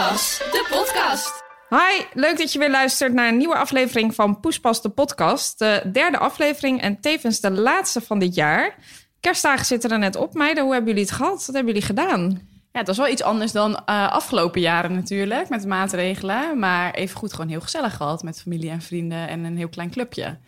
[0.00, 1.44] Poespas, de podcast.
[1.68, 5.58] Hi, leuk dat je weer luistert naar een nieuwe aflevering van Poespas de podcast.
[5.58, 8.74] De derde aflevering en tevens de laatste van dit jaar.
[9.20, 10.62] Kerstdagen zitten er net op, meiden.
[10.62, 11.46] Hoe hebben jullie het gehad?
[11.46, 12.48] Wat hebben jullie gedaan?
[12.72, 16.58] Ja, het was wel iets anders dan uh, afgelopen jaren natuurlijk, met de maatregelen.
[16.58, 19.90] Maar even goed gewoon heel gezellig gehad met familie en vrienden en een heel klein
[19.90, 20.38] clubje.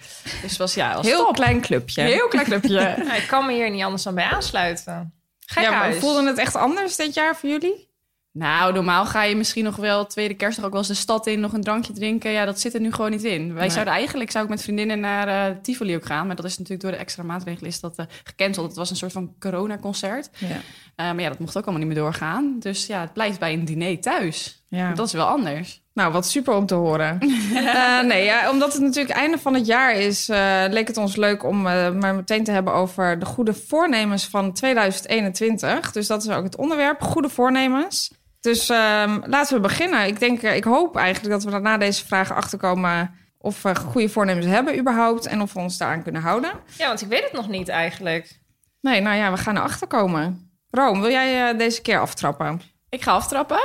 [0.42, 1.34] Dus was ja, was Heel top.
[1.34, 2.03] klein clubje.
[2.03, 2.97] Heel klein clubje.
[3.20, 5.14] Ik kan me hier niet anders dan bij aansluiten.
[5.47, 7.91] Gek ja, maar voelde het echt anders dit jaar voor jullie?
[8.32, 11.41] Nou, normaal ga je misschien nog wel tweede kerstdag ook wel eens de stad in,
[11.41, 12.30] nog een drankje drinken.
[12.30, 13.52] Ja, dat zit er nu gewoon niet in.
[13.52, 13.70] Wij Nee.
[13.70, 16.27] zouden eigenlijk, zou ik met vriendinnen naar eh, Tivoli ook gaan.
[16.27, 18.66] Maar dat is natuurlijk door de extra maatregelen is dat eh, gecanceld.
[18.66, 20.30] Het was een soort van coronaconcert.
[20.39, 20.47] Ja.
[20.48, 20.56] Eh,
[20.97, 22.56] maar ja, dat mocht ook allemaal niet meer doorgaan.
[22.58, 24.64] Dus ja, het blijft bij een diner thuis.
[24.69, 24.92] ja.
[24.94, 25.80] Dat is wel anders.
[25.94, 27.19] Nou, wat super om te horen.
[28.06, 30.27] Nee, ja, omdat het natuurlijk einde van het jaar is,
[30.70, 35.92] leek het ons leuk om maar meteen te hebben over de goede voornemens van 2021.
[35.92, 38.11] Dus dat is ook het onderwerp, goede voornemens.
[38.43, 40.07] Dus ehm, laten we beginnen.
[40.07, 44.09] Ik denk, eh, ik hoop eigenlijk dat we na deze vragen achterkomen of we goede
[44.09, 46.53] voornemens hebben überhaupt en of we ons daaraan kunnen houden.
[46.79, 48.41] Ja, want ik weet het nog niet eigenlijk.
[48.81, 50.51] Nee, nou ja, we gaan erachter komen.
[50.70, 52.63] Room, wil jij eh, deze keer aftrappen?
[52.89, 53.61] Ik ga aftrappen.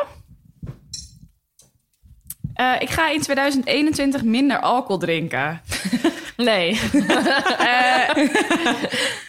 [2.54, 5.62] Eh, ik ga in 2021 minder alcohol drinken.
[6.38, 6.80] Nee.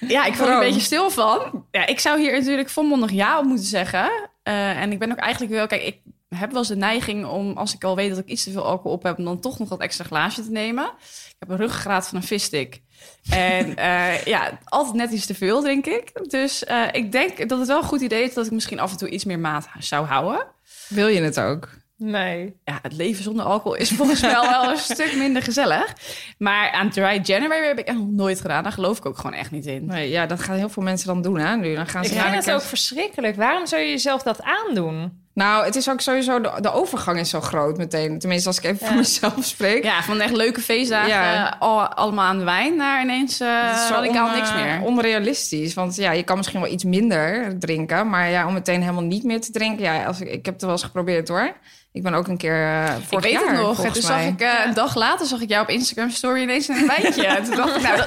[0.09, 1.67] Ja, ik word er een beetje stil van.
[1.71, 4.11] Ja, ik zou hier natuurlijk volmondig ja op moeten zeggen.
[4.49, 5.67] Eh, en ik ben ook eigenlijk wel...
[5.67, 7.57] Kijk, ik heb wel eens de neiging om...
[7.57, 9.19] als ik al weet dat ik iets te veel alcohol op heb...
[9.19, 10.85] om dan toch nog dat extra glaasje te nemen.
[11.29, 12.83] Ik heb een ruggengraat van een visstick.
[13.31, 16.31] En eh, ja, altijd net iets te veel, denk ik.
[16.31, 18.35] Dus eh, ik denk dat het wel een goed idee is...
[18.35, 20.47] dat ik misschien af en toe iets meer maat zou houden.
[20.89, 21.69] Wil je het ook?
[22.01, 22.57] Nee.
[22.65, 25.93] ja, het leven zonder alcohol is volgens mij wel een stuk minder gezellig.
[26.39, 28.63] Maar aan Dry January heb ik echt nog nooit gedaan.
[28.63, 29.87] Daar geloof ik ook gewoon echt niet in.
[29.87, 31.57] Nee, ja, dat gaan heel veel mensen dan doen, hè?
[31.57, 33.37] Nu, dan gaan ze Ik vind het ook verschrikkelijk.
[33.37, 35.27] Waarom zou je jezelf dat aandoen?
[35.35, 38.19] Nou, het is ook sowieso, de, de overgang is zo groot meteen.
[38.19, 38.87] Tenminste, als ik even Ja.
[38.87, 39.85] voor mezelf spreek.
[39.85, 41.53] Ja, van echt leuke feestdagen, Ja.
[41.55, 44.81] eh, al, allemaal aan de wijn, naar ineens eh zo radicaal on- niks eh, meer.
[44.83, 45.75] Onrealistisch.
[45.75, 48.09] Want ja, je kan misschien wel iets minder drinken.
[48.11, 49.83] Maar ja, om meteen helemaal niet meer te drinken.
[49.85, 51.53] Ja, als ik, ik heb het wel eens geprobeerd hoor.
[51.93, 53.81] Ik ben ook een keer uh, ik vorig weet jaar, het nog.
[53.81, 56.77] Toen zag ik eh, een dag later zag ik jou op Instagram story ineens in
[56.77, 57.27] een wijntje.
[57.37, 58.07] En toen dacht ik, nou, dat,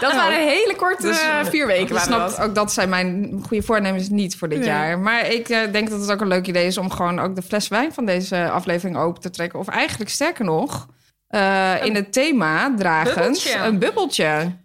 [0.00, 1.82] dat waren hele korte Dus, eh, vier weken.
[1.82, 2.40] Ik waren snap dat.
[2.40, 4.68] ook dat zijn mijn goede voornemens niet voor dit Nee.
[4.68, 4.98] jaar.
[4.98, 7.42] Maar ik eh, denk dat het ook een leuk idee is om gewoon ook de
[7.42, 9.58] fles wijn van deze aflevering open te trekken.
[9.58, 10.88] Of eigenlijk sterker nog,
[11.28, 13.58] eh, in het thema dragend bubbeltje.
[13.58, 14.56] een bubbeltje.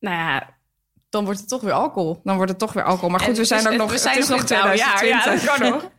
[0.00, 0.48] Nou ja,
[1.08, 2.20] dan wordt het toch weer alcohol.
[2.24, 3.10] Dan wordt het toch weer alcohol.
[3.10, 4.88] Maar goed, we zijn ook nog, we zijn nog nog in het oude jaar.
[4.88, 5.48] Ja, 2020.
[5.48, 5.90] dat kan nog.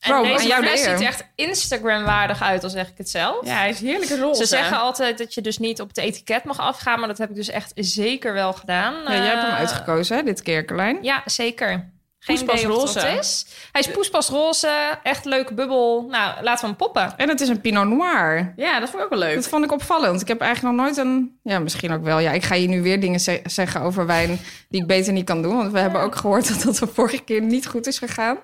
[0.00, 3.46] En Bro, deze fles ziet echt Instagram-waardig uit, al zeg ik het zelf.
[3.46, 4.40] Ja, hij is heerlijke roze.
[4.40, 7.30] Ze zeggen altijd dat je dus niet op het etiket mag afgaan, maar dat heb
[7.30, 8.94] ik dus echt zeker wel gedaan.
[8.94, 10.98] Ja, jij hebt hem Eh, uitgekozen, hè, dit keer, Carlijn.
[11.02, 11.94] Ja, zeker.
[12.18, 12.94] Geen Poespas het roze.
[13.00, 13.46] wat is.
[13.72, 14.70] Hij is poespas roze,
[15.02, 16.06] echt leuke bubbel.
[16.10, 17.14] Nou, laten we hem poppen.
[17.16, 18.52] En het is een Pinot Noir.
[18.56, 19.34] Ja, dat vond ik ook wel leuk.
[19.34, 20.20] Dat vond ik opvallend.
[20.20, 21.38] Ik heb eigenlijk nog nooit een...
[21.42, 22.18] Ja, misschien ook wel.
[22.18, 25.24] Ja, ik ga je nu weer dingen ze- zeggen over wijn die ik beter niet
[25.24, 25.56] kan doen.
[25.56, 28.38] Want we hebben ook gehoord dat dat de vorige keer niet goed is gegaan.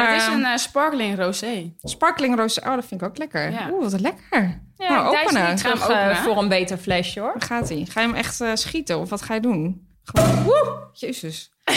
[0.00, 1.72] Maar het is een eh, sparkling rosé.
[1.82, 2.60] sparkling roze...
[2.60, 3.50] Oh, dat vind ik ook lekker.
[3.50, 3.68] Ja.
[3.72, 4.60] Oeh, wat lekker.
[4.76, 5.58] Ja, nou, ik openen.
[5.58, 6.10] Gaan we openen?
[6.10, 7.32] eh, voor een beter flesje, hoor.
[7.32, 7.86] Waar gaat hij?
[7.88, 9.88] Ga je hem echt eh, schieten of wat ga je doen?
[10.04, 10.42] Gewoon...
[10.42, 10.78] Woe!
[10.92, 11.52] Jezus.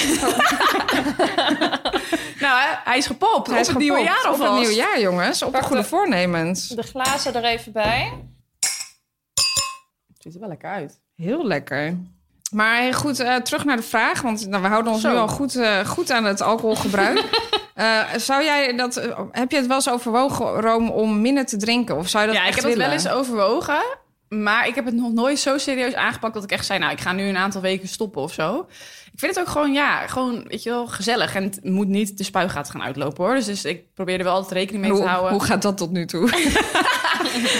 [2.40, 3.48] Nou, hè, hij is gepopt.
[3.48, 4.50] Hij is op het nieuwe jaar Op alvast.
[4.50, 5.42] het nieuwe jaar, jongens.
[5.42, 6.68] Op de goede de- voornemens.
[6.68, 8.12] De glazen er even bij.
[10.14, 11.00] Het ziet er wel lekker uit.
[11.16, 11.98] Heel lekker.
[12.52, 14.22] Maar goed, eh, terug naar de vraag.
[14.22, 15.10] Want nou, we houden ons Zo.
[15.10, 17.24] nu al goed, eh, goed aan het alcoholgebruik.
[17.76, 18.96] Eh, zou jij dat,
[19.32, 21.98] heb je het wel eens overwogen, Rome, om minder te drinken?
[21.98, 23.84] Of zou je dat Ja, ik heb het wel eens overwogen.
[24.30, 26.80] Maar ik heb het nog nooit zo serieus aangepakt dat ik echt zei...
[26.80, 28.68] nou, ik ga nu een aantal weken stoppen of zo.
[29.16, 31.36] Ik vind het ook gewoon, ja, gewoon, weet je wel, gezellig.
[31.36, 33.36] En het moet niet de spuigaten gaan uitlopen, hoor.
[33.36, 35.32] Dus, dus ik probeer er wel altijd rekening mee Hoe, te houden.
[35.32, 36.30] hoe gaat dat tot nu toe?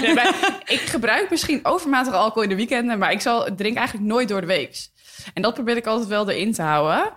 [0.02, 0.36] Nee, maar
[0.66, 2.98] ik gebruik misschien overmatig alcohol in de weekenden...
[3.00, 4.88] maar ik zal, drink eigenlijk nooit door de week.
[5.34, 7.12] En dat probeer ik altijd wel erin te houden.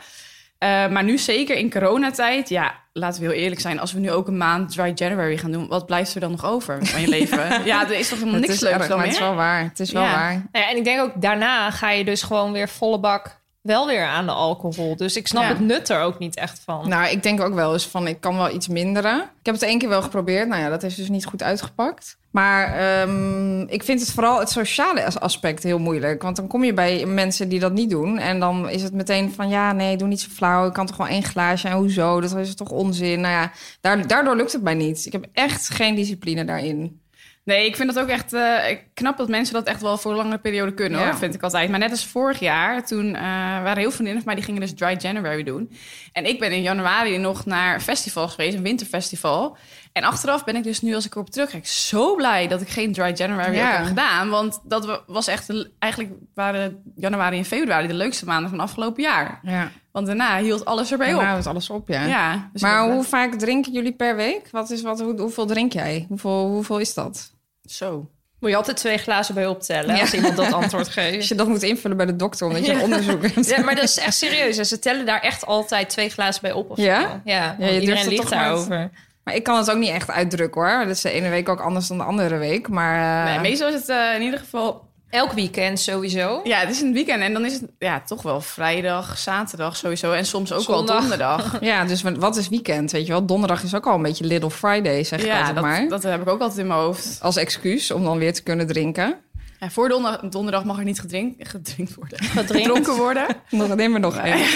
[0.59, 3.81] Eh, maar nu zeker in coronatijd, ja, laten we heel eerlijk zijn.
[3.81, 6.45] Als we nu ook een maand Dry January gaan doen, wat blijft er dan nog
[6.45, 7.65] over van je leven?
[7.65, 9.29] ja, er is toch helemaal niks leuks dan maar het is meer?
[9.29, 9.63] wel waar.
[9.63, 10.13] Het is wel Ja.
[10.13, 10.33] waar.
[10.33, 13.38] Nou ja, en ik denk ook daarna ga je dus gewoon weer volle bak
[13.69, 14.97] wel weer aan de alcohol.
[14.97, 15.49] Dus ik snap Ja.
[15.49, 16.89] het nut er ook niet echt van.
[16.89, 19.17] Nou, ik denk ook wel eens van, ik kan wel iets minderen.
[19.21, 20.49] Ik heb het één keer wel geprobeerd.
[20.49, 22.17] Nou ja, dat heeft dus niet goed uitgepakt.
[22.31, 26.23] Maar ehm, ik vind het vooral het sociale as- aspect heel moeilijk.
[26.23, 28.19] Want dan kom je bij mensen die dat niet doen.
[28.19, 30.67] En dan is het meteen van, ja, nee, doe niet zo flauw.
[30.67, 31.69] Ik kan toch wel één glaasje.
[31.69, 32.21] En hoezo?
[32.21, 33.21] Dat is toch onzin?
[33.21, 33.51] Nou ja,
[33.81, 35.07] daar- daardoor lukt het mij niet.
[35.07, 37.01] Ik heb echt geen discipline daarin.
[37.49, 40.17] Nee, ik vind het ook echt eh, knap dat mensen dat echt wel voor een
[40.17, 41.07] lange periode kunnen, Ja.
[41.07, 41.71] hoor, vind ik altijd.
[41.71, 43.23] Maar net als vorig jaar, toen eh,
[43.63, 45.73] waren heel veel van mij die gingen dus Dry January doen.
[46.13, 49.57] En ik ben in januari nog naar festivals geweest, een winterfestival.
[49.93, 52.93] En achteraf ben ik dus nu, als ik erop terugkijk, zo blij dat ik geen
[52.93, 53.77] Dry January Ja.
[53.77, 54.29] heb gedaan.
[54.29, 59.03] Want dat wa- was echt, eigenlijk waren januari en februari de leukste maanden van afgelopen
[59.03, 59.39] jaar.
[59.43, 61.21] Ja, Want daarna hield alles erbij op.
[61.23, 62.05] houdt alles op, ja.
[62.05, 64.49] Ja, dus maar hoe vaak drinken jullie per week?
[64.51, 66.05] Wat is wat, hoe, hoeveel drink jij?
[66.09, 67.37] Hoeveel, hoeveel is dat?
[67.71, 68.11] Zo.
[68.41, 70.01] Moet je altijd twee glazen bij optellen Ja.
[70.01, 71.29] als iemand dat antwoord Als geeft.
[71.29, 73.49] je dat moet invullen bij de dokter, omdat je een onderzoek hebt.
[73.49, 74.57] Ja, maar dat is echt serieus.
[74.57, 76.71] En Ze tellen daar echt altijd twee glazen bij op.
[76.71, 77.01] Of Ja?
[77.01, 77.21] zo.
[77.25, 78.91] Ja, je iedereen ligt daarover.
[79.25, 80.79] Maar ik kan het ook niet echt uitdrukken hoor.
[80.79, 82.69] Dat is de ene week ook anders dan de andere week.
[82.69, 86.41] Maar eh, Nee, meestal is het eh, in ieder geval Elk weekend sowieso.
[86.45, 90.13] Ja, het is een weekend en dan is het ja, toch wel vrijdag, zaterdag sowieso.
[90.13, 90.87] En soms ook Zondag.
[90.87, 91.57] wel donderdag.
[91.61, 92.91] ja, dus wat- is weekend?
[92.91, 95.55] Weet je wel, donderdag is ook al een beetje Little Friday, zeg ik ja, altijd
[95.55, 95.89] dat, maar.
[95.89, 97.19] dat heb ik ook altijd in mijn hoofd.
[97.23, 99.17] Als excuus om dan weer te kunnen drinken.
[99.61, 102.19] Ja, voor donderdag, donderdag mag er niet gedrink, gedrinkt worden.
[102.25, 102.67] Gedrinkt.
[102.67, 103.27] Gedronken worden.
[103.51, 104.47] Nog neem er nog één.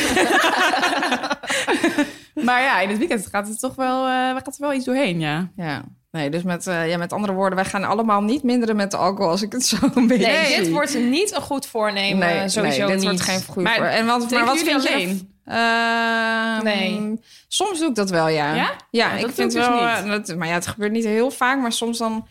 [2.45, 5.21] Maar ja, in het weekend gaat het toch wel, eh gaat er wel iets doorheen,
[5.21, 5.51] ja.
[5.57, 5.83] Ja.
[6.13, 8.97] Nee, dus met, eh, ja, met andere woorden, wij gaan allemaal niet minderen met de
[8.97, 10.57] alcohol als ik het zo een beetje Nee, zie.
[10.59, 12.19] dit wordt niet een goed voornemen.
[12.19, 13.05] nee, sowieso nee, dit niet.
[13.05, 13.85] wordt geen goed Maar voor.
[13.85, 14.89] En wat, maar wat vind je?
[14.93, 15.31] alleen?
[15.45, 17.21] Ehm, Nee.
[17.49, 18.55] Soms doe ik dat wel, ja.
[18.91, 19.13] Ja?
[19.13, 19.71] Ik vind ik dus wel.
[19.75, 20.05] niet.
[20.05, 22.27] eh, Dat, maar ja, het gebeurt niet heel vaak, maar soms dan.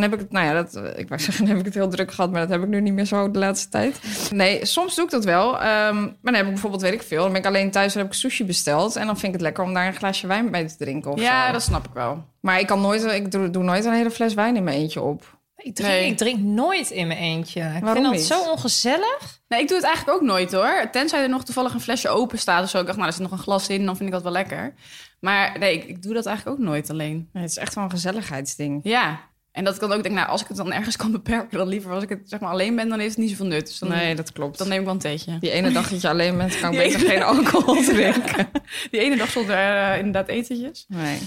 [0.00, 1.88] Dan heb ik het, nou ja, dat, ik wou zeggen, dan heb ik het heel
[1.88, 4.00] druk gehad, maar dat heb ik nu niet meer zo de laatste tijd.
[4.30, 5.60] Nee, soms doe ik dat wel.
[5.60, 7.98] Ehm, maar dan heb ik bijvoorbeeld, weet ik veel, dan ben ik alleen thuis en
[8.00, 8.96] heb ik sushi besteld.
[8.96, 11.20] En dan vind ik het lekker om daar een glaasje wijn bij te drinken of
[11.20, 11.52] Ja, zo.
[11.52, 12.24] dat snap ik wel.
[12.40, 15.00] Maar ik kan nooit, ik doe, doe nooit een hele fles wijn in mijn eentje
[15.02, 15.38] op.
[15.56, 16.06] Ik drink, Nee.
[16.10, 17.60] ik drink nooit in mijn eentje.
[17.60, 18.22] Ik Waarom vind dat niet?
[18.24, 19.40] zo ongezellig.
[19.48, 20.88] Nee, ik doe het eigenlijk ook nooit hoor.
[20.92, 22.78] Tenzij er nog toevallig een flesje open staat of zo.
[22.80, 24.74] Ik dacht, nou, er zit nog een glas in, dan vind ik dat wel lekker.
[25.20, 27.28] Maar nee, ik, ik doe dat eigenlijk ook nooit alleen.
[27.32, 28.80] Nee, het is echt wel een gezelligheidsding.
[28.82, 29.20] Ja.
[29.54, 31.68] En dat ik dan ook denk, nou, als ik het dan ergens kan beperken, dan
[31.68, 33.66] liever als ik het zeg maar alleen ben, dan heeft het niet zoveel nut.
[33.66, 34.58] Dus dan, Nee, dat klopt.
[34.58, 35.38] dan neem ik wel een theetje.
[35.38, 38.50] Die ene dag dat je alleen bent, kan ik beter geen alcohol drinken.
[38.90, 40.84] Die ene dag zonder eh, inderdaad etentjes.
[40.88, 41.18] Nee.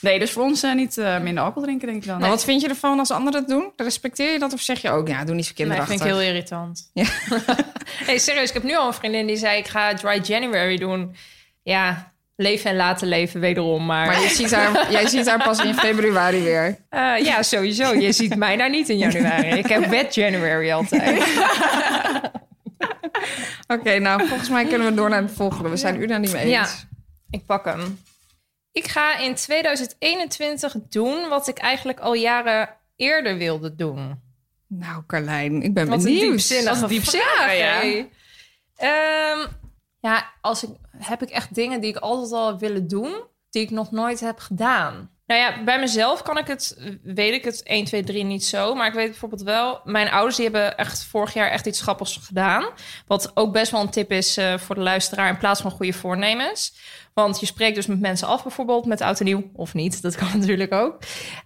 [0.00, 2.20] Nee, dus voor ons eh, niet eh, minder alcohol drinken, denk ik dan.
[2.20, 3.72] Maar wat vind je ervan als anderen het doen?
[3.76, 5.96] Respecteer je dat of zeg je ook, ja, doe niet zo Nee, kinderachtig?
[5.98, 6.90] vind ik heel irritant.
[6.92, 7.04] Ja.
[8.06, 9.58] hey, serieus, ik heb nu al een vriendin die zei...
[9.58, 11.14] ik ga Dry January doen.
[11.62, 13.86] Ja, leven en laten leven wederom.
[13.86, 16.78] Maar, Maar je ziet haar, jij ziet haar pas in februari weer.
[16.88, 17.92] eh, ja, sowieso.
[17.94, 19.48] Je ziet mij daar niet in januari.
[19.48, 21.22] Ik heb wet January altijd.
[23.66, 25.68] Oké, nou, volgens mij kunnen we door naar het volgende.
[25.68, 26.50] We zijn u daar niet mee eens.
[26.52, 26.66] Ja.
[27.30, 27.98] Ik pak hem.
[28.72, 34.20] Ik ga in 2021 doen wat ik eigenlijk al jaren eerder wilde doen.
[34.68, 36.30] Nou, Carlijn, ik ben Wat een benieuwd.
[36.30, 37.80] diepzinnige Wat diepzinnig, vraag, ja.
[38.76, 39.36] hè?
[40.04, 43.24] Ja, als ik, heb ik echt dingen die ik altijd al willen doen...
[43.50, 45.10] die ik nog nooit heb gedaan.
[45.26, 48.74] Nou ja, bij mezelf kan ik het, weet ik het 1, 2, 3 niet zo.
[48.74, 52.20] Maar ik weet bijvoorbeeld wel, mijn ouders die hebben echt vorig jaar echt iets grappigs
[52.22, 52.66] gedaan.
[53.06, 55.92] Wat ook best wel een tip is eh, voor de luisteraar in plaats van goede
[55.92, 56.74] voornemens.
[57.14, 60.02] Want je spreekt dus met mensen af, bijvoorbeeld met oud en nieuw, of niet.
[60.02, 60.98] Dat kan natuurlijk ook.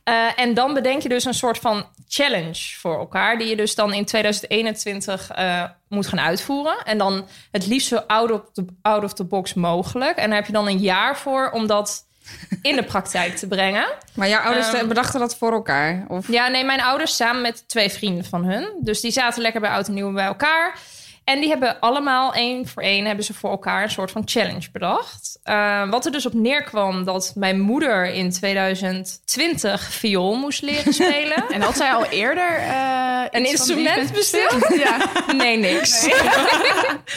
[0.04, 3.74] Eh, en dan bedenk je dus een soort van challenge voor elkaar, die je dus
[3.74, 6.84] dan in 2021 eh, moet gaan uitvoeren.
[6.84, 8.30] En dan het liefst zo out
[9.04, 10.16] of, the, box mogelijk.
[10.16, 12.07] En daar heb je dan een jaar voor om dat
[12.62, 13.86] in de praktijk te brengen.
[14.14, 16.04] Maar jouw ouders Ehm, bedachten dat voor elkaar?
[16.08, 16.28] Of...
[16.28, 18.68] Ja, nee, mijn ouders samen met twee vrienden van hun.
[18.80, 20.78] Dus die zaten lekker bij Oud en Nieuw bij elkaar.
[21.28, 24.68] En die hebben allemaal één voor één hebben ze voor elkaar een soort van challenge
[24.72, 25.38] bedacht.
[25.42, 31.44] Eh, wat er dus op neerkwam dat mijn moeder in 2020 viool moest leren spelen.
[31.50, 34.66] En had zij al eerder eh, Een instrument besteld?
[34.78, 34.96] ja.
[35.36, 36.06] Nee, niks.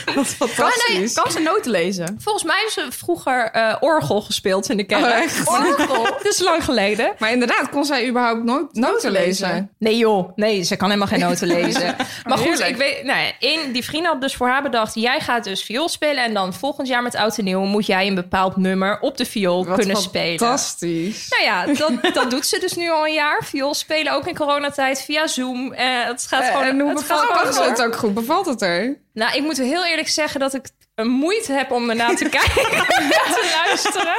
[0.06, 1.14] Wat Kan, fantastisch.
[1.14, 2.16] kan ze noten lezen?
[2.20, 5.02] Volgens mij hebben ze vroeger eh, orgel gespeeld in de kerk.
[5.04, 5.48] Oh, echt?
[5.50, 6.04] Orgel?
[6.04, 7.14] Dat is lang geleden.
[7.18, 9.48] Maar inderdaad, kon zij überhaupt nooit noten lezen?
[9.50, 9.72] lezen?
[9.78, 11.96] Nee joh, nee, ze kan helemaal geen noten lezen.
[12.24, 12.70] Maar goed, Heerlijk.
[12.70, 14.96] ik weet, nou ja, één, die vriend had dus voor haar bedacht...
[14.96, 17.64] jij gaat dus viool spelen en dan volgend jaar met Oud en Nieuw...
[17.64, 20.40] moet jij een bepaald nummer op de viool Wat kunnen spelen.
[20.40, 21.30] fantastisch.
[21.30, 21.92] Nou ja, dat,
[22.24, 23.44] dat doet ze dus nu al een jaar.
[23.44, 25.74] Viool spelen, ook in coronatijd, via Zoom.
[25.74, 28.14] Eh, het gaat gewoon, en hoe het gaat bevalt het, het ook goed?
[28.14, 28.98] Bevalt het er?
[29.14, 30.66] Nou, ik moet heel eerlijk zeggen dat ik
[31.02, 34.16] een moeite heb om ernaar te kijken en te luisteren.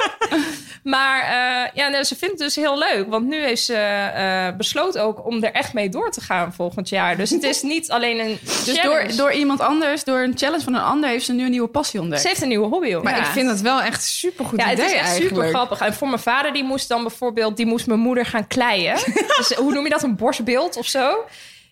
[0.82, 3.08] Maar eh, ja, ze vindt het dus heel leuk.
[3.08, 6.88] Want nu heeft ze eh, besloten ook om er echt mee door te gaan volgend
[6.88, 7.16] jaar.
[7.16, 10.74] Dus het is niet alleen een Dus door, door iemand anders, door een challenge van
[10.74, 12.22] een ander, heeft ze nu een nieuwe passie ontdekt.
[12.22, 12.94] Ze heeft een nieuwe hobby.
[12.94, 13.24] Maar ja.
[13.24, 15.34] ik vind het wel echt een supergoed ja, het idee is echt eigenlijk.
[15.34, 15.80] super grappig.
[15.80, 17.56] En voor mijn vader, die moest dan bijvoorbeeld...
[17.56, 18.94] die moest mijn moeder gaan kleien.
[19.36, 20.02] dus, hoe noem je dat?
[20.02, 21.24] Een borstbeeld of zo?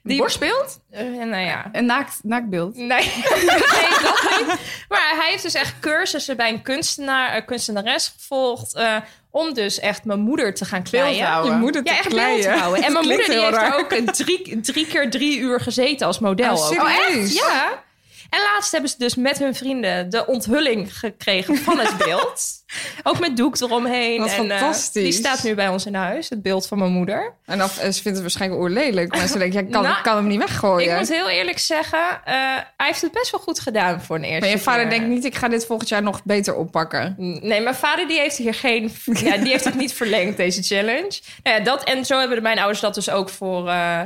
[0.03, 0.81] Die borstbeeld?
[0.91, 1.69] Eh, nou ja.
[1.73, 2.77] Een naakt, naaktbeeld.
[2.77, 2.87] Nee.
[2.89, 4.59] nee, dat niet.
[4.89, 8.75] Maar hij heeft dus echt cursussen bij een kunstenaar, eh, kunstenares gevolgd...
[8.75, 8.97] eh,
[9.31, 11.45] om dus echt mijn moeder te gaan kleien.
[11.45, 12.83] Je moeder te Ja, echt kleien.
[12.83, 13.73] En mijn moeder die heeft raar.
[13.73, 16.55] er ook een drie, drie keer drie uur gezeten als model.
[16.55, 16.73] Oh, ook.
[16.73, 17.33] serieus?
[17.33, 17.83] Ja.
[18.31, 22.60] En laatst hebben ze dus met hun vrienden de onthulling gekregen van het beeld.
[23.03, 24.21] ook met doek eromheen.
[24.21, 25.03] Wat en, eh, fantastisch.
[25.03, 27.35] die staat nu bij ons in huis, het beeld van mijn moeder.
[27.45, 29.17] En dan, ze vindt het waarschijnlijk oorlelijk.
[29.17, 30.93] Maar ze denkt, ja, ik kan, Nou, kan hem niet weggooien.
[30.93, 32.35] Ik moet heel eerlijk zeggen, eh,
[32.77, 35.25] hij heeft het best wel goed gedaan voor een eerste maar je vader denkt niet,
[35.25, 37.15] ik ga dit volgend jaar nog beter oppakken.
[37.19, 38.93] Nee, mijn vader die heeft hier geen...
[39.25, 41.21] ja, die heeft het niet verlengd, deze challenge.
[41.43, 44.01] Nou ja, dat, en zo hebben mijn ouders dat dus ook voor, eh,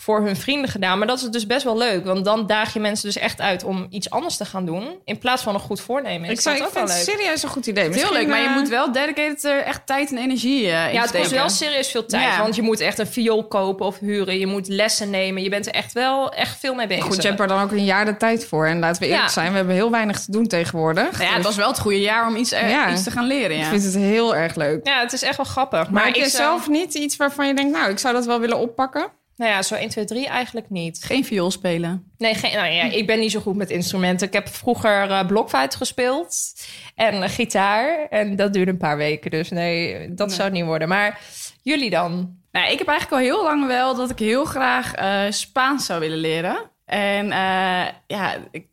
[0.00, 0.98] voor hun vrienden gedaan.
[0.98, 2.04] Maar dat is dus best wel leuk.
[2.04, 4.98] Want dan daag je mensen dus echt uit om iets anders te gaan doen.
[5.04, 6.30] In plaats van een goed voornemen.
[6.30, 7.88] Ik, zou, ik ook wel vind het serieus een goed idee.
[7.92, 10.92] Heel leuk, maar je eh, moet wel dedicated er echt tijd en energie eh, in
[10.92, 12.22] Ja, het kost wel serieus veel tijd.
[12.22, 12.42] Ja.
[12.42, 14.38] Want je moet echt een viool kopen of huren.
[14.38, 15.42] Je moet lessen nemen.
[15.42, 17.04] Je bent er echt wel echt veel mee bezig.
[17.04, 18.66] Goed, je hebt er dan ook een jaar de tijd voor.
[18.66, 19.32] En laten we eerlijk Ja.
[19.32, 21.10] zijn, we hebben heel weinig te doen tegenwoordig.
[21.18, 22.90] Nou ja, het was wel het goede jaar om iets, eh, Ja.
[22.92, 23.56] iets te gaan leren.
[23.56, 23.68] Ik Ja.
[23.68, 24.86] vind het heel erg leuk.
[24.86, 25.90] Ja, het is echt wel grappig.
[25.90, 28.58] Maar, Maar, ik zelf niet iets waarvan je denkt, nou, ik zou dat wel willen
[28.58, 29.18] oppakken?
[29.40, 31.04] Nou ja, zo 1, 2, 3 eigenlijk niet.
[31.04, 32.12] Geen viool spelen.
[32.18, 34.26] Nee, geen, nou ja, ik ben niet zo goed met instrumenten.
[34.26, 36.54] Ik heb vroeger eh blokfluit gespeeld
[36.94, 38.06] en eh, gitaar.
[38.10, 39.30] En dat duurde een paar weken.
[39.30, 40.36] Dus nee, dat Nee.
[40.36, 40.88] zou het niet worden.
[40.88, 41.20] Maar
[41.62, 42.38] jullie dan?
[42.52, 46.00] Nou, ik heb eigenlijk al heel lang wel dat ik heel graag eh, Spaans zou
[46.00, 46.70] willen leren.
[46.84, 47.26] En
[48.06, 48.66] ja, ik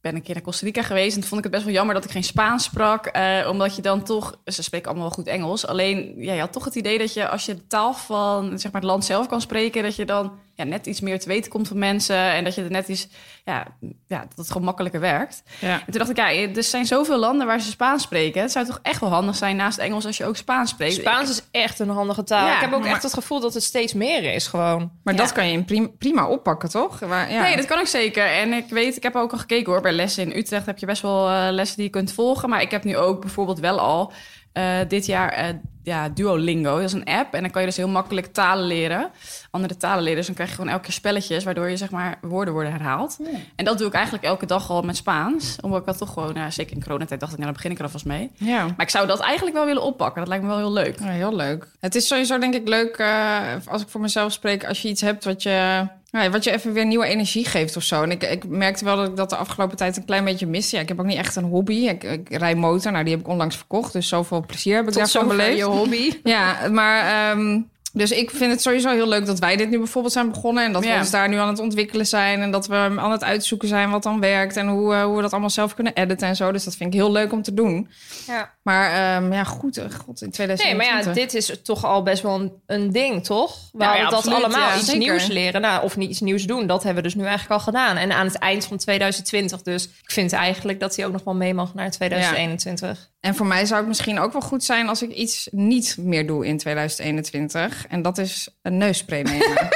[0.00, 1.94] ben een keer naar Costa Rica geweest en toen vond ik het best wel jammer
[1.94, 3.06] dat ik geen Spaans sprak.
[3.06, 5.66] eh, omdat je dan toch, ze spreken allemaal wel goed Engels.
[5.66, 8.72] Alleen, ja, je had toch het idee dat je als je de taal van zeg
[8.72, 11.50] maar, het land zelf kan spreken, dat je dan ja, net iets meer te weten
[11.50, 12.16] komt van mensen.
[12.16, 13.08] En dat je er net iets,
[13.44, 13.66] ja,
[14.06, 15.42] ja, dat het gewoon makkelijker werkt.
[15.60, 15.72] Ja.
[15.72, 18.42] En toen dacht ik, ja, er zijn zoveel landen waar ze Spaans spreken.
[18.42, 20.94] Het zou toch echt wel handig zijn naast Engels als je ook Spaans spreekt.
[20.94, 22.46] Spaans is echt een handige taal.
[22.46, 24.90] Ja, ik heb ook maar- echt het gevoel dat het steeds meer is gewoon.
[25.04, 25.20] Maar Ja.
[25.20, 26.98] dat kan je in prim- prima oppakken, toch?
[26.98, 27.42] Waar, ja.
[27.42, 28.26] Nee, dat kan ik zeker.
[28.26, 29.80] En ik weet, ik heb ook al gekeken hoor.
[29.82, 32.48] Bij lessen in Utrecht heb je best wel eh, lessen die je kunt volgen.
[32.48, 34.12] Maar ik heb nu ook bijvoorbeeld wel al
[34.52, 36.74] eh, dit jaar eh, ja, Duolingo.
[36.74, 37.34] Dat is een app.
[37.34, 39.10] En dan kan je dus heel makkelijk talen leren.
[39.50, 40.16] Andere talen leren.
[40.16, 41.44] Dus dan krijg je gewoon elke keer spelletjes.
[41.44, 43.18] Waardoor je zeg maar woorden worden herhaald.
[43.56, 45.56] En dat doe ik eigenlijk elke dag al met Spaans.
[45.60, 47.78] Omdat ik dat toch gewoon, nou, zeker in coronatijd dacht ik, nou dan begin ik
[47.78, 48.30] er alvast mee.
[48.34, 48.64] ja.
[48.64, 50.18] Maar ik zou dat eigenlijk wel willen oppakken.
[50.20, 50.98] Dat lijkt me wel heel leuk.
[50.98, 51.66] Ja, heel leuk.
[51.80, 55.00] Het is sowieso denk ik leuk, eh, als ik voor mezelf spreek, als je iets
[55.00, 58.02] hebt wat je, nou, wat je even weer nieuwe energie geeft of zo.
[58.02, 60.76] En ik, ik merkte wel dat ik dat de afgelopen tijd een klein beetje miste.
[60.76, 61.74] Ja, ik heb ook niet echt een hobby.
[61.74, 63.92] Ik, ik rij motor, nou die heb ik onlangs verkocht.
[63.92, 65.56] Dus zoveel plezier heb ik Tot daarvan beleefd.
[65.56, 66.12] je hobby.
[66.24, 67.60] Ja, maar ehm,
[67.92, 70.64] dus ik vind het sowieso heel leuk dat wij dit nu bijvoorbeeld zijn begonnen.
[70.64, 70.98] En dat we Ja.
[70.98, 72.40] ons daar nu aan het ontwikkelen zijn.
[72.40, 74.56] En dat we aan het uitzoeken zijn wat dan werkt.
[74.56, 76.52] En hoe, eh, hoe we dat allemaal zelf kunnen editen en zo.
[76.52, 77.88] Dus dat vind ik heel leuk om te doen.
[78.26, 78.54] Ja.
[78.62, 79.76] Maar ehm, ja, goed.
[79.76, 80.64] eh, God, in 2020.
[80.64, 83.56] Nee, maar ja, dit is toch al best wel een, een ding, toch?
[83.72, 84.98] We Ja, hadden ja, dat allemaal iets Zeker.
[85.00, 85.60] nieuws leren.
[85.60, 86.66] Nou, of niet iets nieuws doen.
[86.66, 87.96] Dat hebben we dus nu eigenlijk al gedaan.
[87.96, 89.62] En aan het eind van 2020.
[89.62, 93.08] Dus ik vind eigenlijk dat hij ook nog wel mee mag naar 2021.
[93.20, 96.26] En voor mij zou het misschien ook wel goed zijn als ik iets niet meer
[96.26, 97.77] doe in 2021.
[97.88, 99.68] En dat is een neusspray nemen.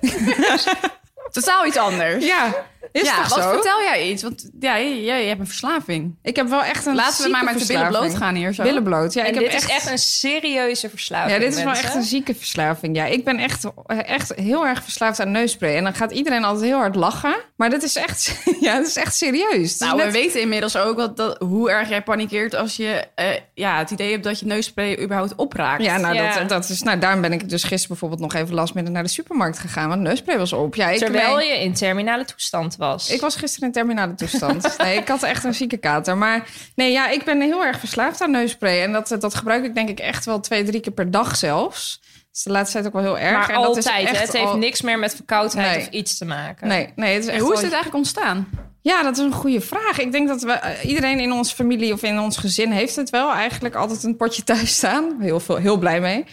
[1.30, 2.24] Totaal iets anders.
[2.24, 3.50] ja, is ja, toch wat zo?
[3.50, 4.22] vertel jij iets?
[4.22, 6.14] Want ja, jij, jij hebt een verslaving.
[6.22, 8.62] Ik heb wel echt een Laten we maar met de billen bloot gaan hier zo.
[8.62, 9.22] Billen bloot, ja.
[9.24, 11.32] en ik heb echt, is echt een serieuze verslaving.
[11.32, 11.84] Ja, dit is wel mensen.
[11.84, 12.96] echt een zieke verslaving.
[12.96, 15.76] Ja, ik ben echt, echt heel erg verslaafd aan neusspray.
[15.76, 17.36] En dan gaat iedereen altijd heel hard lachen.
[17.56, 19.78] Maar dit is echt, ja, dit is echt serieus.
[19.78, 23.26] Nou, net- we weten inmiddels ook wat, dat, hoe erg jij panikeert als je eh,
[23.54, 25.82] ja, het idee hebt dat je neusspray überhaupt opraakt.
[25.82, 26.38] Ja, nou, Ja.
[26.38, 29.02] Dat, dat is, nou, daarom ben ik dus gisteren bijvoorbeeld nog even last midden naar
[29.02, 29.88] de supermarkt gegaan.
[29.88, 30.74] Want de neusspray was op.
[30.74, 33.10] Ja, ik, Terwijl je in terminale toestand was.
[33.10, 34.74] ik was gisteren in terminale toestand.
[34.82, 36.16] nee, ik had echt een zieke kater.
[36.16, 38.82] Maar nee, ja, ik ben heel erg verslaafd aan neusspray.
[38.82, 42.00] En dat, dat gebruik ik denk ik echt wel twee, drie keer per dag zelfs.
[42.32, 43.32] Is de laatste tijd ook wel heel erg.
[43.48, 44.12] maar en dat is altijd, hè?
[44.14, 45.86] echt het heeft al- niks meer met verkoudheid Nee.
[45.86, 46.68] of iets te maken.
[46.68, 48.48] Nee, nee, het is echt hoe is dit eigenlijk ontstaan?
[48.82, 49.98] Ja, dat is een goede vraag.
[49.98, 53.10] Ik denk dat we, eh, iedereen in onze familie of in ons gezin heeft het
[53.10, 55.16] wel eigenlijk altijd een potje thuis staan.
[55.20, 56.24] Heel, veel, heel blij mee.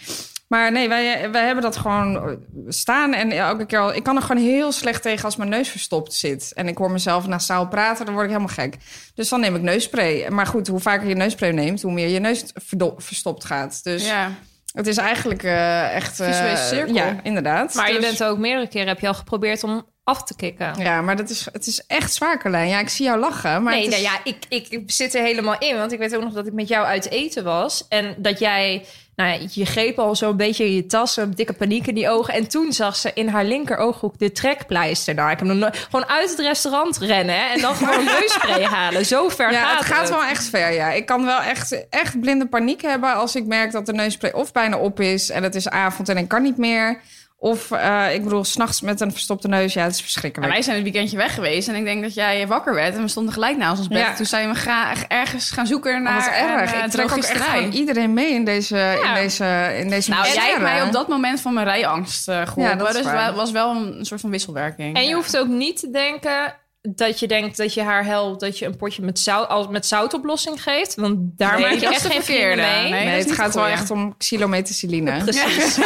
[0.47, 3.13] Maar nee, wij, wij hebben dat gewoon staan.
[3.13, 6.13] En elke keer al, ik kan er gewoon heel slecht tegen als mijn neus verstopt
[6.13, 6.51] zit.
[6.53, 8.75] En ik hoor mezelf nasaal praten, dan word ik helemaal gek.
[9.15, 10.29] Dus dan neem ik neusspray.
[10.29, 12.43] Maar goed, hoe vaker je neusspray neemt, hoe meer je neus
[12.97, 13.83] verstopt gaat.
[13.83, 14.31] Dus Ja.
[14.73, 16.19] het is eigenlijk eh, echt...
[16.19, 16.95] eh, Visueuze cirkel.
[16.95, 17.73] Ja, inderdaad.
[17.73, 20.73] Maar je Dus- bent ook meerdere keren heb je al geprobeerd om af te kicken.
[20.77, 22.67] Ja, maar dat is, het is echt zwaar, Carlijn.
[22.67, 23.63] Ja, ik zie jou lachen.
[23.63, 25.77] Maar nee, het is- nou ja, ik, ik, ik zit er helemaal in.
[25.77, 27.85] Want ik weet ook nog dat ik met jou uit eten was.
[27.89, 31.53] En dat jij, nou ja, je greep al zo'n beetje in je tas, een dikke
[31.53, 32.33] paniek in die ogen.
[32.33, 35.13] En toen zag ze in haar linker ooghoek de trekpleister.
[35.13, 38.63] Nou, ik heb nog nooit- gewoon uit het restaurant rennen hè, en dan gewoon neusspray
[38.63, 39.05] halen.
[39.05, 40.91] Zo ver Ja, gaat het gaat wel echt ver, ja.
[40.91, 44.51] Ik kan wel echt, echt blinde paniek hebben als ik merk dat de neusspray of
[44.51, 47.01] bijna op is en het is avond en ik kan niet meer.
[47.37, 50.51] Of eh, ik bedoel, s'nachts met een verstopte neus, ja, het is Ja, verschrikkelijk.
[50.51, 53.07] wij zijn het weekendje weg geweest en ik denk dat jij wakker werd en we
[53.07, 53.97] stonden gelijk naast ons bed.
[53.97, 54.15] Ja.
[54.15, 56.73] Toen zijn we graag ergens gaan zoeken Dat naar was erg.
[56.73, 60.49] een, ik trek ook echt iedereen mee in deze, in deze, in deze Nou, jij
[60.49, 62.63] hebt mij op dat moment van mijn rijangst eh geholpen.
[62.63, 64.95] Ja, dat dus het was wel een soort van wisselwerking.
[64.95, 65.15] En je Ja.
[65.15, 66.55] hoeft ook niet te denken
[66.87, 68.39] dat je denkt dat je haar helpt...
[68.39, 70.95] dat je een potje met, zout, als met zoutoplossing geeft.
[70.95, 72.61] Want daar Nee, maak je echt geen verkeerde.
[72.61, 72.91] mee.
[72.91, 75.17] Nee, het gaat wel echt om xylometicilline.
[75.23, 75.77] Precies.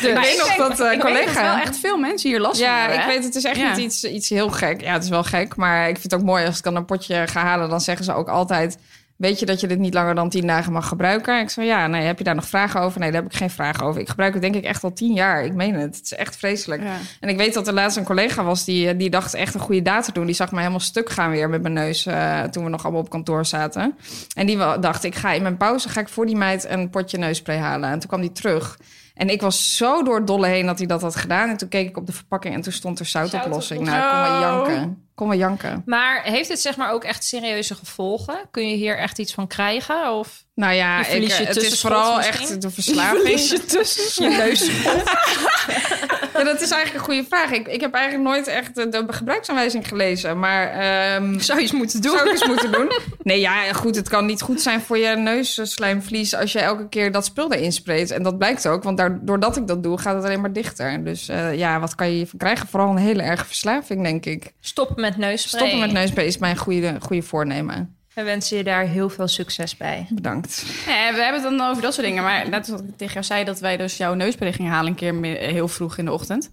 [0.00, 1.42] ik weet nog dat eh, Ik weet dat collega...
[1.42, 3.08] wel echt veel mensen hier last van Ja, hebben, ik hè?
[3.10, 3.68] weet, het is echt Ja.
[3.68, 4.80] niet iets, iets heel gek.
[4.80, 6.84] Ja, het is wel gek, maar ik vind het ook mooi als ik dan een
[6.84, 7.68] potje ga halen.
[7.68, 8.78] Dan zeggen ze ook altijd,
[9.16, 11.40] weet je dat je dit niet langer dan tien dagen mag gebruiken?
[11.40, 13.00] Ik zeg, ja, nee, heb je daar nog vragen over?
[13.00, 14.00] Nee, daar heb ik geen vragen over.
[14.00, 15.44] Ik gebruik het denk ik echt al tien jaar.
[15.44, 15.96] Ik meen het.
[15.96, 16.82] Het is echt vreselijk.
[16.82, 16.96] Ja.
[17.20, 19.60] En ik weet dat er laatst een collega was die, eh, die dacht echt een
[19.60, 20.26] goede daad te doen.
[20.26, 23.02] Die zag mij helemaal stuk gaan weer met mijn neus eh, toen we nog allemaal
[23.02, 23.96] op kantoor zaten.
[24.34, 27.18] En die dacht, ik ga in mijn pauze ga ik voor die meid een potje
[27.18, 27.90] neusspray halen.
[27.90, 28.78] En toen kwam die terug.
[29.16, 31.48] En ik was zo door het dolle heen dat hij dat had gedaan.
[31.48, 33.80] En toen keek ik op de verpakking en toen stond er zoutoplossing.
[33.80, 34.40] Nou, ik kon wel Oh.
[34.40, 35.04] janken.
[35.14, 35.82] Kon wel janken.
[35.86, 38.36] Maar heeft het zeg maar ook echt serieuze gevolgen?
[38.50, 40.12] Kun je hier echt iets van krijgen?
[40.12, 42.48] Of Nou ja, Je ik, je het is vooral misschien?
[42.48, 43.40] echt de verslaving.
[43.48, 44.70] je tussen je neus?
[46.38, 47.50] Ja, dat is eigenlijk een goede vraag.
[47.50, 50.38] Ik, ik heb eigenlijk nooit echt de, gebruiksaanwijzing gelezen.
[50.38, 52.12] Maar ehm, Zou je eens moeten doen?
[52.12, 52.90] zou ik eens moeten doen?
[53.22, 53.96] Nee, ja, goed.
[53.96, 57.72] Het kan niet goed zijn voor je neusslijmvlies als je elke keer dat spul erin
[57.72, 58.10] spreekt.
[58.10, 61.04] En dat blijkt ook, want daar, doordat ik dat doe, gaat het alleen maar dichter.
[61.04, 62.68] Dus eh, ja, wat kan je krijgen?
[62.68, 64.52] Vooral een hele erge verslaving, denk ik.
[64.60, 65.60] Stoppen met neusspray.
[65.60, 67.96] Stoppen met neusspray is mijn goede, goede voornemen.
[68.16, 70.06] We wensen je daar heel veel succes bij.
[70.10, 70.64] Bedankt.
[70.86, 72.22] Ja, we hebben het dan over dat soort dingen.
[72.22, 74.96] Maar net als ik tegen jou zei dat wij dus jouw neusspray gingen halen een
[74.96, 76.50] keer me- heel vroeg in de ochtend.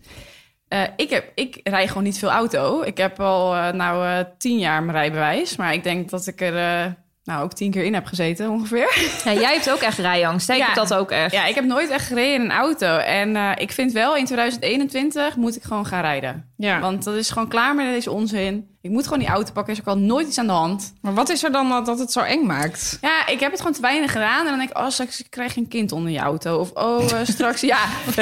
[0.67, 2.81] Eh, ik, heb, ik rij gewoon niet veel auto.
[2.81, 5.55] Ik heb al eh, nou eh, tien jaar mijn rijbewijs.
[5.55, 6.91] Maar ik denk dat ik er eh,
[7.23, 9.11] nou ook tien keer in heb gezeten ongeveer.
[9.25, 10.47] Ja, jij hebt ook echt rijangst.
[10.47, 10.53] hè?
[10.53, 10.65] Ik Ja.
[10.65, 11.31] heb dat ook echt.
[11.31, 12.97] Ja, ik heb nooit echt gereden in een auto.
[12.97, 16.53] En eh, ik vind wel in 2021 moet ik gewoon gaan rijden.
[16.57, 16.79] Ja.
[16.79, 18.72] Want dat is gewoon klaar met deze onzin.
[18.85, 19.73] Ik moet gewoon die auto pakken.
[19.73, 20.93] Er is ook al nooit iets aan de hand.
[21.01, 22.97] Maar wat is er dan dat- dat het zo eng maakt?
[23.01, 24.39] Ja, ik heb het gewoon te weinig gedaan.
[24.39, 26.57] En dan denk ik, oh, straks krijg je een kind onder je auto.
[26.59, 27.77] Of oh, eh, straks, ja.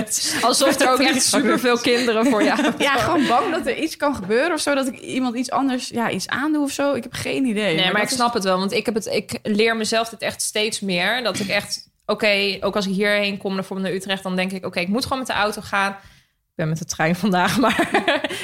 [0.41, 4.15] Alsof er ook echt superveel kinderen voor jou Ja, gewoon bang dat er iets kan
[4.15, 4.75] gebeuren of zo.
[4.75, 6.93] Dat ik iemand iets anders, ja, iets aandoe of zo.
[6.93, 7.75] Ik heb geen idee.
[7.75, 8.57] Nee, maar ik is- snap het wel.
[8.57, 11.23] Want ik, heb het, ik leer mezelf dit echt steeds meer.
[11.23, 11.89] Dat ik echt...
[12.05, 14.23] Oké, ook als ik hierheen kom, bijvoorbeeld naar Utrecht...
[14.23, 15.95] dan denk ik, oké, ik moet gewoon met de auto gaan.
[16.51, 17.89] Ik ben met de trein vandaag, maar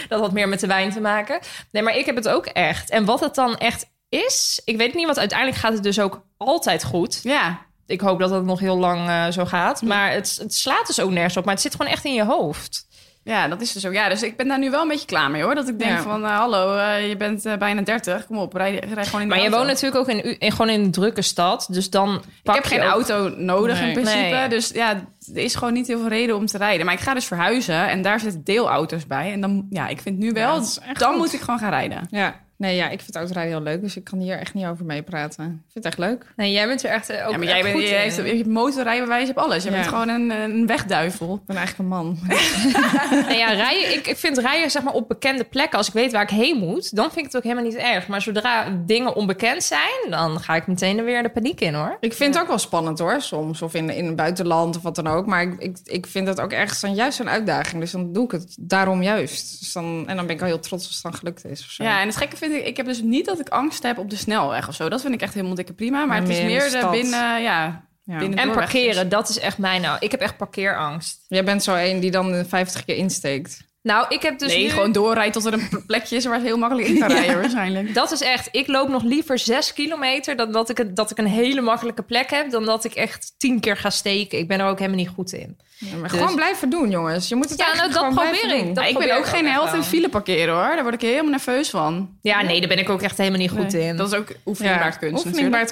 [0.10, 1.40] dat had meer met de wijn te maken.
[1.72, 2.90] Nee, maar ik heb het ook echt.
[2.90, 5.06] En wat het dan echt is, ik weet niet...
[5.06, 7.20] want uiteindelijk gaat het dus ook altijd goed.
[7.24, 9.82] Ja, Ik hoop dat het nog heel lang eh, zo gaat.
[9.82, 11.46] Maar het, het slaat dus ook nergens op.
[11.46, 12.87] Maar het zit gewoon echt in je hoofd.
[13.28, 13.94] Ja, dat is dus ook.
[13.94, 15.56] Ja, dus ik ben daar nu wel een beetje klaar mee hoor.
[15.56, 16.02] Dat ik denk Ja.
[16.02, 18.26] van, eh, hallo, eh, je bent eh, bijna 30.
[18.26, 20.70] Kom op, rij, rij gewoon in de Maar je woont natuurlijk ook in, in, gewoon
[20.70, 21.68] in een drukke stad.
[21.72, 23.88] Dus dan Ik pak heb je geen ook- auto nodig Nee.
[23.88, 24.36] in principe.
[24.36, 24.48] Nee.
[24.50, 24.90] Dus ja,
[25.36, 26.86] er is gewoon niet heel veel reden om te rijden.
[26.86, 29.32] Maar ik ga dus verhuizen en daar zitten deelauto's bij.
[29.32, 30.56] En dan, ja, ik vind nu wel,
[30.94, 31.18] dan goed.
[31.18, 32.08] moet ik gewoon gaan rijden.
[32.10, 32.36] Ja.
[32.58, 35.44] Nee, ja, ik vind autorijden heel leuk, dus ik kan hier echt niet over meepraten.
[35.46, 36.26] Ik vind het echt leuk.
[36.36, 37.96] Nee, jij bent er echt eh, ook ja, maar jij bent, goed je, in.
[37.96, 39.64] heeft, je hebt motorrijbewijs, je hebt alles.
[39.64, 39.76] Je Ja.
[39.76, 41.34] bent gewoon een, een wegduivel.
[41.36, 42.18] Ik ben eigenlijk een man.
[43.28, 46.12] Nee, ja, rijden, ik, ik vind rijden zeg maar, op bekende plekken, als ik weet
[46.12, 48.08] waar ik heen moet, dan vind ik het ook helemaal niet erg.
[48.08, 51.98] Maar zodra dingen onbekend zijn, dan ga ik meteen er weer de paniek in hoor.
[52.00, 53.62] Ik vind het ook wel spannend hoor, soms.
[53.62, 55.26] Of in, in het buitenland of wat dan ook.
[55.26, 57.82] Maar ik, ik, ik vind het ook echt dan juist een uitdaging.
[57.82, 59.60] Dus dan doe ik het daarom juist.
[59.60, 61.62] Dus dan, en dan ben ik al heel trots als het dan gelukt is.
[61.66, 61.84] Of zo.
[61.84, 64.10] Ja, en het gekke vind ik, ik heb dus niet dat ik angst heb op
[64.10, 64.90] de snelweg of zo.
[64.90, 65.98] Dat vind ik echt helemaal dikke prima.
[65.98, 66.92] Maar, Maar het is meer de meer de stad.
[66.92, 68.18] binnen, ja, Ja.
[68.18, 69.98] binnen En parkeren, dat is echt mij nou.
[70.00, 71.26] Ik heb echt parkeerangst.
[71.28, 73.66] Jij bent zo een die dan de 50 keer insteekt.
[73.82, 76.44] Nou, ik heb dus nee, nu- gewoon doorrijden tot er een plekje is waar het
[76.44, 77.94] heel makkelijk in kan rijden waarschijnlijk.
[77.94, 81.18] Dat is echt, ik loop nog liever zes kilometer dan dat ik, een- dat ik
[81.18, 84.38] een hele makkelijke plek heb, dan dat ik echt tien keer ga steken.
[84.40, 85.58] Ik ben er ook helemaal niet goed in.
[85.80, 87.28] Ja, maar Dus- gewoon blijven doen, jongens.
[87.30, 88.76] Je moet het Ja, nou, eigenlijk dat gewoon probeer blijven ik.
[88.76, 90.74] Dat ik ben ook ik geen held in file parkeren hoor.
[90.76, 92.10] Daar word ik helemaal nerveus van.
[92.22, 93.98] Ja, nee, daar ben ik ook echt helemaal niet goed in.
[93.98, 94.82] Dat is ook oefening Ja,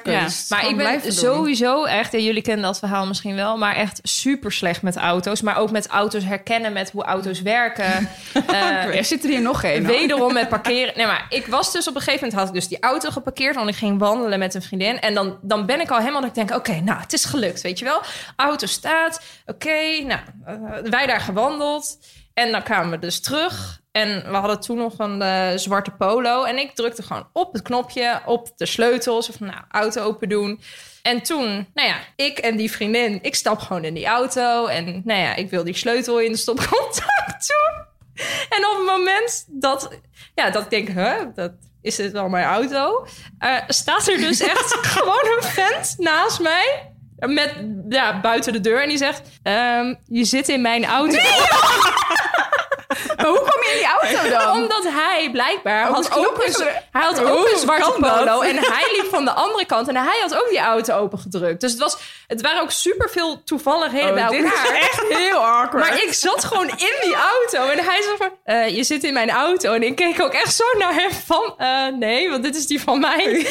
[0.03, 0.49] kunst.
[0.49, 1.11] Maar ik ben doen.
[1.11, 5.41] sowieso echt, en jullie kennen dat verhaal misschien wel, maar echt super slecht met auto's.
[5.41, 8.04] Maar ook met auto's herkennen, met hoe auto's werken.
[8.47, 8.83] Eh.
[8.95, 9.85] Er zit er hier nog geen.
[9.85, 9.95] hoor.
[9.95, 10.93] Wederom met parkeren.
[10.95, 13.55] Nee, maar ik was dus op een gegeven moment had ik dus die auto geparkeerd,
[13.55, 14.99] want ik ging wandelen met een vriendin.
[14.99, 17.61] En dan, dan ben ik al helemaal dat ik denk, oké, nou, het is gelukt,
[17.61, 18.01] weet je wel.
[18.35, 20.55] Auto staat, oké, nou, eh,
[20.89, 21.97] wij daar gewandeld.
[22.33, 23.81] En dan kwamen we dus terug.
[23.91, 26.43] En we hadden toen nog een eh, zwarte polo.
[26.43, 29.29] En ik drukte gewoon op het knopje, op de sleutels.
[29.29, 30.61] Of nou, auto open doen.
[31.01, 34.65] En toen, nou ja, ik en die vriendin, ik stap gewoon in die auto.
[34.65, 37.94] En nou ja, ik wil die sleutel in de stopcontact doen.
[38.55, 39.89] En op het moment dat,
[40.35, 41.51] ja, dat ik denk, huh, dat
[41.81, 43.07] is dit wel mijn auto?
[43.39, 46.91] Eh, staat er dus echt gewoon een vent naast mij.
[47.19, 47.53] Met,
[47.89, 48.81] ja, buiten de deur.
[48.81, 51.17] En die zegt, ehm, je zit in mijn auto.
[53.17, 54.51] Maar hoe kom je in die auto dan?
[54.61, 58.41] Omdat hij blijkbaar had ook, een, is er- hij had ook een zwarte polo.
[58.41, 59.87] En hij liep van de andere kant.
[59.87, 61.61] En hij had ook die auto opengedrukt.
[61.61, 64.75] Dus het, was, het waren ook superveel toevalligheden bij Oh, dit is elkaar.
[64.75, 65.89] echt heel awkward.
[65.89, 67.71] Maar ik zat gewoon in die auto.
[67.71, 69.73] En hij zei van, eh, je zit in mijn auto.
[69.73, 71.53] En ik keek ook echt zo naar hem van...
[71.57, 73.47] eh, nee, want dit is die van mij.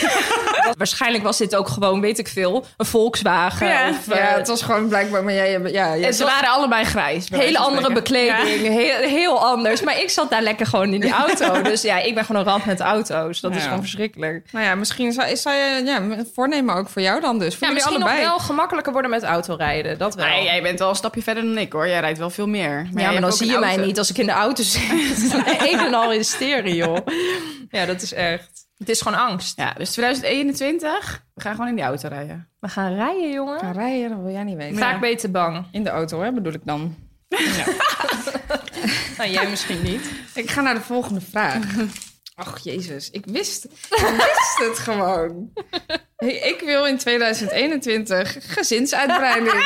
[0.79, 2.65] Waarschijnlijk was dit ook gewoon, weet ik veel...
[2.77, 3.67] een Volkswagen.
[3.69, 3.89] Ja.
[3.89, 5.25] Of, Ja, eh, het was gewoon blijkbaar...
[5.25, 7.27] Maar jij, ja, ze waren allebei grijs.
[7.31, 8.67] hele andere bekleding.
[8.67, 9.83] Heel, heel anders.
[9.83, 11.63] Maar ik zat daar lekker gewoon in die auto.
[11.63, 13.41] Dus ja, ik ben gewoon een ramp met auto's.
[13.41, 13.63] Dat is Ja.
[13.65, 14.49] gewoon verschrikkelijk.
[14.53, 17.57] Nou ja, misschien zou, zou je ja, voornemen ook voor jou dan dus.
[17.57, 18.27] Voor Ja, misschien nog allebei.
[18.29, 19.99] wel gemakkelijker worden met autorijden.
[19.99, 20.27] Dat wel.
[20.27, 21.89] Nee, jij bent wel een stapje verder dan ik hoor.
[21.89, 22.89] Jij rijdt wel veel meer.
[22.95, 25.33] ja, maar dan zie je mij niet als ik in de auto zit.
[25.69, 26.97] Een en al hysteren, joh.
[27.71, 28.63] Ja, dat is echt...
[28.79, 29.57] Het is gewoon angst.
[29.59, 31.23] Ja, dus 2021.
[31.35, 32.49] We gaan gewoon in die auto rijden.
[32.61, 33.59] We gaan rijden, jongen.
[33.59, 34.79] Gaan rijden, dat wil jij niet weten.
[34.79, 35.65] Vaak beter bang.
[35.71, 36.95] In de auto, hè, bedoel ik dan.
[39.19, 40.11] Nou, jij misschien niet.
[40.35, 41.65] Ik ga naar de volgende vraag.
[42.35, 43.11] Ach, jezus.
[43.11, 45.53] Ik wist, ik wist het gewoon.
[46.17, 49.53] Hey, ik wil in 2021 gezinsuitbreiding.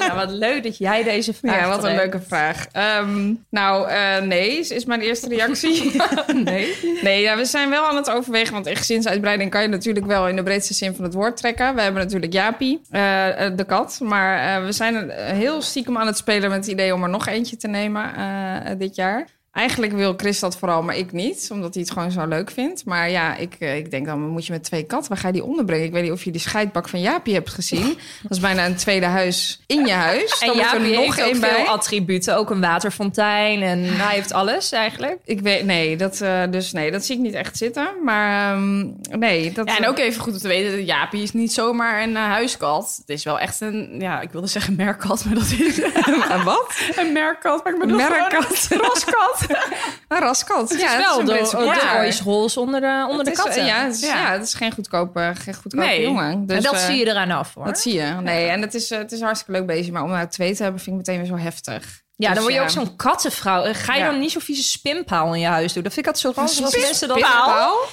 [0.00, 2.66] Ja, wat leuk dat jij deze vraag Ja, wat een leuke vraag.
[2.72, 6.00] Ehm, nou, eh, nee, is- mijn eerste reactie.
[6.44, 6.74] Nee.
[7.02, 8.52] Nee, ja, we zijn wel aan het overwegen.
[8.52, 11.74] Want in gezinsuitbreiding kan je natuurlijk wel in de breedste zin van het woord trekken.
[11.74, 13.98] We hebben natuurlijk Jaapie, eh, eh, de kat.
[14.02, 17.26] Maar eh, we zijn heel stiekem aan het spelen met het idee om er nog
[17.26, 19.26] eentje te nemen eh, dit jaar.
[19.52, 21.48] Eigenlijk wil Chris dat vooral, maar ik niet.
[21.52, 22.84] Omdat hij het gewoon zo leuk vindt.
[22.84, 25.32] Maar ja, ik, eh, ik denk dan, moet je met twee katten, waar ga je
[25.32, 25.84] die onderbrengen?
[25.86, 27.98] Ik weet niet of je die scheidbak van Jaapie hebt gezien.
[28.22, 30.38] Dat is bijna een tweede huis in je huis.
[30.38, 31.50] En Dan moet ja, er heeft nog ook bij.
[31.50, 32.36] veel attributen.
[32.36, 33.62] Ook een waterfontein.
[33.62, 35.18] En hij heeft alles eigenlijk.
[35.24, 37.88] Ik weet, nee, dat, eh, dus nee, dat zie ik niet echt zitten.
[38.04, 38.86] Maar ehm,
[39.18, 39.68] nee, dat...
[39.68, 42.22] Ja, en ook even goed om te weten, dat Jaapie is niet zomaar een eh,
[42.24, 42.94] huiskat.
[43.00, 45.78] Het is wel echt een, ja, ik wilde zeggen merkkat, maar dat is
[46.30, 46.80] Een wat?
[46.96, 47.64] een merkkat.
[47.64, 48.28] Maar ik bedoel Een gewoon
[49.48, 49.68] merkkat.
[50.08, 50.70] een raskat.
[50.70, 50.80] Een raskat.
[50.80, 51.32] Ja, het wel een de,
[51.98, 53.62] Britse de Rolls onder de, onder de Het is, katten.
[53.62, 54.16] eh, ja, het is, Ja.
[54.16, 54.32] ja.
[54.32, 56.02] het is geen goedkope, geen goedkope Nee.
[56.02, 56.46] jongen.
[56.46, 57.64] Dus, en dat eh, zie je eraan af, hoor.
[57.64, 58.02] Dat zie je.
[58.20, 59.92] Nee, en het is, eh, het is hartstikke leuk bezig.
[59.92, 62.02] Maar om nou twee te hebben, vind ik meteen weer zo heftig.
[62.20, 62.62] Ja, dan Dus, word je ja.
[62.62, 63.72] ook zo'n kattenvrouw.
[63.72, 64.10] Ga je Ja.
[64.10, 65.82] dan niet zo'n vieze spinpaal in je huis doen?
[65.82, 67.18] Dat vind ik altijd zo ranzig als mensen?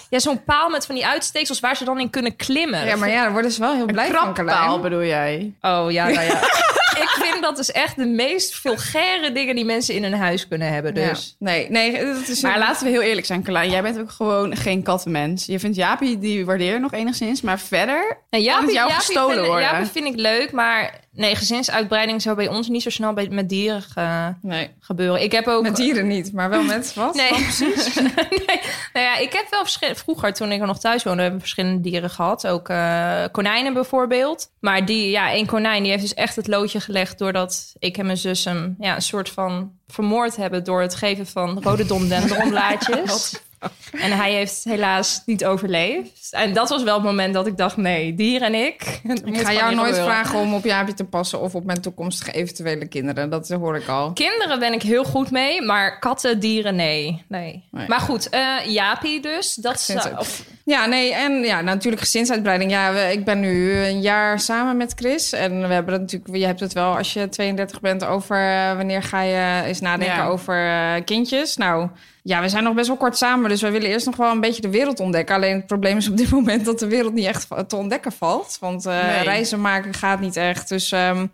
[0.10, 2.86] Ja, zo'n paal met van die uitsteeksels waar ze dan in kunnen klimmen.
[2.86, 4.82] Ja, maar ja, daar worden ze wel heel blij van, Carlijn.
[4.82, 5.54] bedoel jij?
[5.62, 6.42] Oh, ja, nou ja.
[7.04, 10.74] ik vind dat dus echt de meest vulgaire dingen die mensen in hun huis kunnen
[10.74, 10.94] hebben.
[10.94, 11.36] Dus.
[11.40, 11.46] Ja.
[11.46, 12.42] Nee, nee, dat is...
[12.42, 13.70] Maar laten we heel eerlijk zijn, Carlijn.
[13.70, 15.46] Jij bent ook gewoon geen kattenmens.
[15.46, 17.42] Je vindt Jaapie, die waardeer je nog enigszins.
[17.42, 19.66] Maar verder En Kan het jou Jaapie gestolen vind, worden?
[19.66, 23.50] Jaapie vind ik leuk, maar nee, gezinsuitbreiding zou bij ons niet zo snel bij, met
[23.50, 25.22] dieren ge- Nee, gebeuren.
[25.22, 25.64] Ik heb ook...
[25.64, 27.16] met dieren niet, maar wel met wat?
[27.22, 27.94] Nee, precies.
[28.46, 28.60] nee.
[28.94, 29.96] Nou ja, ik heb wel.
[29.96, 32.48] Vroeger, toen ik er nog thuis woonde, hebben we verschillende dieren gehad.
[32.48, 34.52] Ook eh, konijnen bijvoorbeeld.
[34.60, 37.18] Maar die, ja, één konijn, die heeft dus echt het loodje gelegd...
[37.18, 40.64] doordat ik en mijn zus hem ja, een soort van vermoord hebben...
[40.64, 43.40] door het geven van rhododendronblaadjes.
[44.06, 46.28] en hij heeft helaas niet overleefd.
[46.32, 47.78] En dat was wel het moment dat ik dacht...
[47.78, 49.00] nee, dier en ik...
[49.26, 52.88] Ik ga jou nooit vragen om op Jaapje te passen of op mijn toekomstige eventuele
[52.88, 53.30] kinderen.
[53.30, 54.14] Dat hoor ik al.
[54.14, 57.24] Kinderen ben ik heel goed mee, maar katten, dieren, nee.
[57.28, 57.64] nee.
[57.72, 57.88] Nee.
[57.88, 59.54] Maar goed, eh Jaapie dus.
[59.54, 62.72] Dat zou, Gezins- of, Ja, nee, en ja, natuurlijk gezinsuitbreiding.
[62.72, 65.34] Ja, we- ik ben nu een jaar samen met Chris.
[65.34, 68.76] En we hebben het natuurlijk, je hebt het wel als je 32 bent over eh,
[68.76, 70.28] wanneer ga je eens nadenken Ja.
[70.28, 71.58] over eh, kindjes.
[71.58, 71.90] Nou,
[72.28, 74.40] ja, we zijn nog best wel kort samen, dus we willen eerst nog wel een
[74.40, 75.36] beetje de wereld ontdekken.
[75.36, 78.58] Alleen het probleem is op dit moment dat de wereld niet echt te ontdekken valt.
[78.60, 79.24] Want eh, Nee.
[79.24, 80.70] reizen maken gaat niet echt.
[80.70, 81.28] Dus ehm,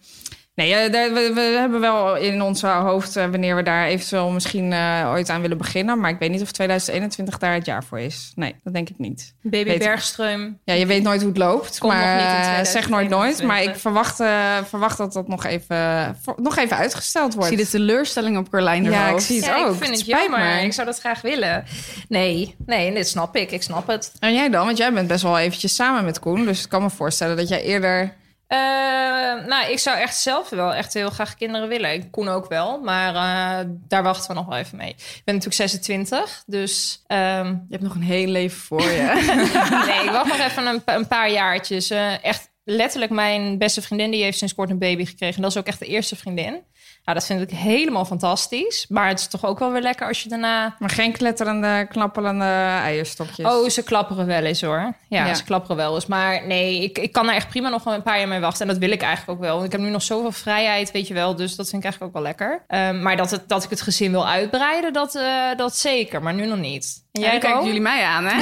[0.56, 4.74] nee, daar- we, we hebben wel in ons hoofd eh, wanneer we daar eventueel misschien
[4.74, 6.00] eh, ooit aan willen beginnen.
[6.00, 8.32] Maar ik weet niet of 2021 daar het jaar voor is.
[8.36, 9.34] Nee, dat denk ik niet.
[9.42, 9.88] Baby Weet ik.
[9.88, 10.62] Bergström.
[10.64, 11.78] Ja, je weet nooit hoe het loopt.
[11.80, 13.36] Komt maar nog niet in eh, zeg nooit nooit.
[13.36, 13.48] 2021.
[13.48, 17.54] Maar ik verwacht, eh, verwacht dat dat nog even, voor- nog even uitgesteld Ik wordt.
[17.54, 19.74] zie de teleurstelling op Carlijn Ja, ik zie het Ja, ook.
[19.74, 20.40] ik vind het jammer.
[20.40, 20.62] me.
[20.62, 21.64] Ik zou dat graag willen.
[22.10, 23.52] Nee, nee, dit snap ik.
[23.52, 24.12] Ik snap het.
[24.20, 24.66] En jij dan?
[24.66, 26.46] Want jij bent best wel eventjes samen met Koen.
[26.46, 28.14] Dus ik kan me voorstellen dat jij eerder...
[28.54, 31.94] Eh, nou, ik zou echt zelf wel echt heel graag kinderen willen.
[31.94, 34.90] Ik Koen ook wel, maar eh, daar wachten we nog wel even mee.
[34.90, 38.98] Ik ben natuurlijk 26, dus ehm, Je hebt nog een heel leven voor je.
[39.88, 41.90] nee, ik wacht nog even een, een paar jaartjes.
[41.90, 44.12] eh, echt letterlijk mijn beste vriendin...
[44.12, 45.36] die heeft sinds kort een baby gekregen.
[45.36, 46.62] En dat is ook echt de eerste vriendin.
[47.06, 48.86] Nou, dat vind ik helemaal fantastisch.
[48.90, 50.76] Maar het is toch ook wel weer lekker als je daarna...
[50.80, 52.44] Maar geen kletterende, knappelende
[52.84, 53.48] eierstokjes.
[53.48, 54.94] Oh, ze klapperen wel eens hoor.
[55.10, 55.34] Ja, Ja.
[55.34, 56.06] ze klapperen wel eens.
[56.06, 58.62] Maar nee, ik, ik kan er echt prima nog wel een paar jaar mee wachten.
[58.62, 59.54] En dat wil ik eigenlijk ook wel.
[59.54, 61.36] Want ik heb nu nog zoveel vrijheid, weet je wel.
[61.36, 62.64] Dus dat vind ik eigenlijk ook wel lekker.
[62.68, 65.24] Ehm, maar dat, het, dat ik het gezin wil uitbreiden, dat, eh,
[65.58, 66.22] dat zeker.
[66.24, 67.02] Maar nu nog niet.
[67.12, 68.40] En Jij kijken jullie mij aan, hè?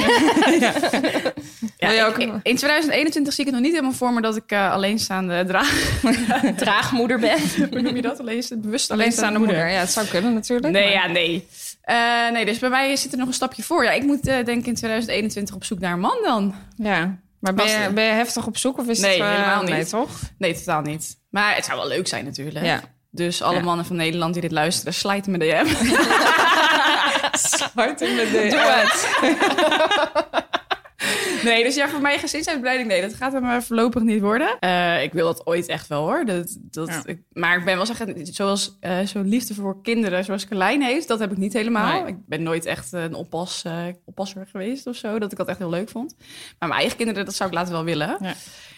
[1.76, 2.06] ja.
[2.06, 4.72] Ook- ik- in 2021 zie ik het nog niet helemaal voor me dat ik eh,
[4.72, 6.00] alleenstaande draag.
[6.56, 7.38] draagmoeder ben.
[7.70, 8.20] Hoe noem je dat?
[8.52, 9.68] Alleen, bewust Alleenstaande moeder.
[9.68, 10.72] Ja, het zou kunnen natuurlijk.
[10.72, 11.46] Nee, maar- ja, nee.
[11.82, 13.84] Eh, nee, dus bij mij zit er nog een stapje voor.
[13.84, 16.54] Ja, ik moet eh, denk ik in 2021 op zoek naar een man dan.
[16.76, 17.16] Ja.
[17.40, 19.20] Maar ben je, ben je heftig op zoek of is Nee, het...
[19.30, 19.70] eh, helemaal niet.
[19.74, 20.10] Nee, toch?
[20.38, 21.16] Nee, totaal niet.
[21.30, 22.64] Maar het zou wel leuk zijn natuurlijk.
[22.64, 22.80] Ja.
[23.10, 23.62] Dus alle Ja.
[23.62, 25.64] mannen van Nederland die dit luisteren, slijten me DM.
[28.50, 29.06] Doe het.
[31.44, 34.58] Nee, dus ja, voor mij gezinsuitbreiding, nee, dat gaat er maar voorlopig niet worden.
[34.58, 36.24] Eh, ik wil dat ooit echt wel hoor.
[36.24, 37.02] Dat, dat, Ja.
[37.04, 41.08] ik, maar ik ben wel zeggen, zoals eh, zo'n liefde voor kinderen, zoals Carlijn heeft,
[41.08, 42.02] dat heb ik niet helemaal.
[42.02, 42.12] Nee.
[42.12, 45.58] Ik ben nooit echt een oppas, eh, oppasser geweest of zo, dat ik dat echt
[45.58, 46.14] heel leuk vond.
[46.58, 48.16] Maar mijn eigen kinderen, dat zou ik later wel willen.
[48.20, 48.34] Ja.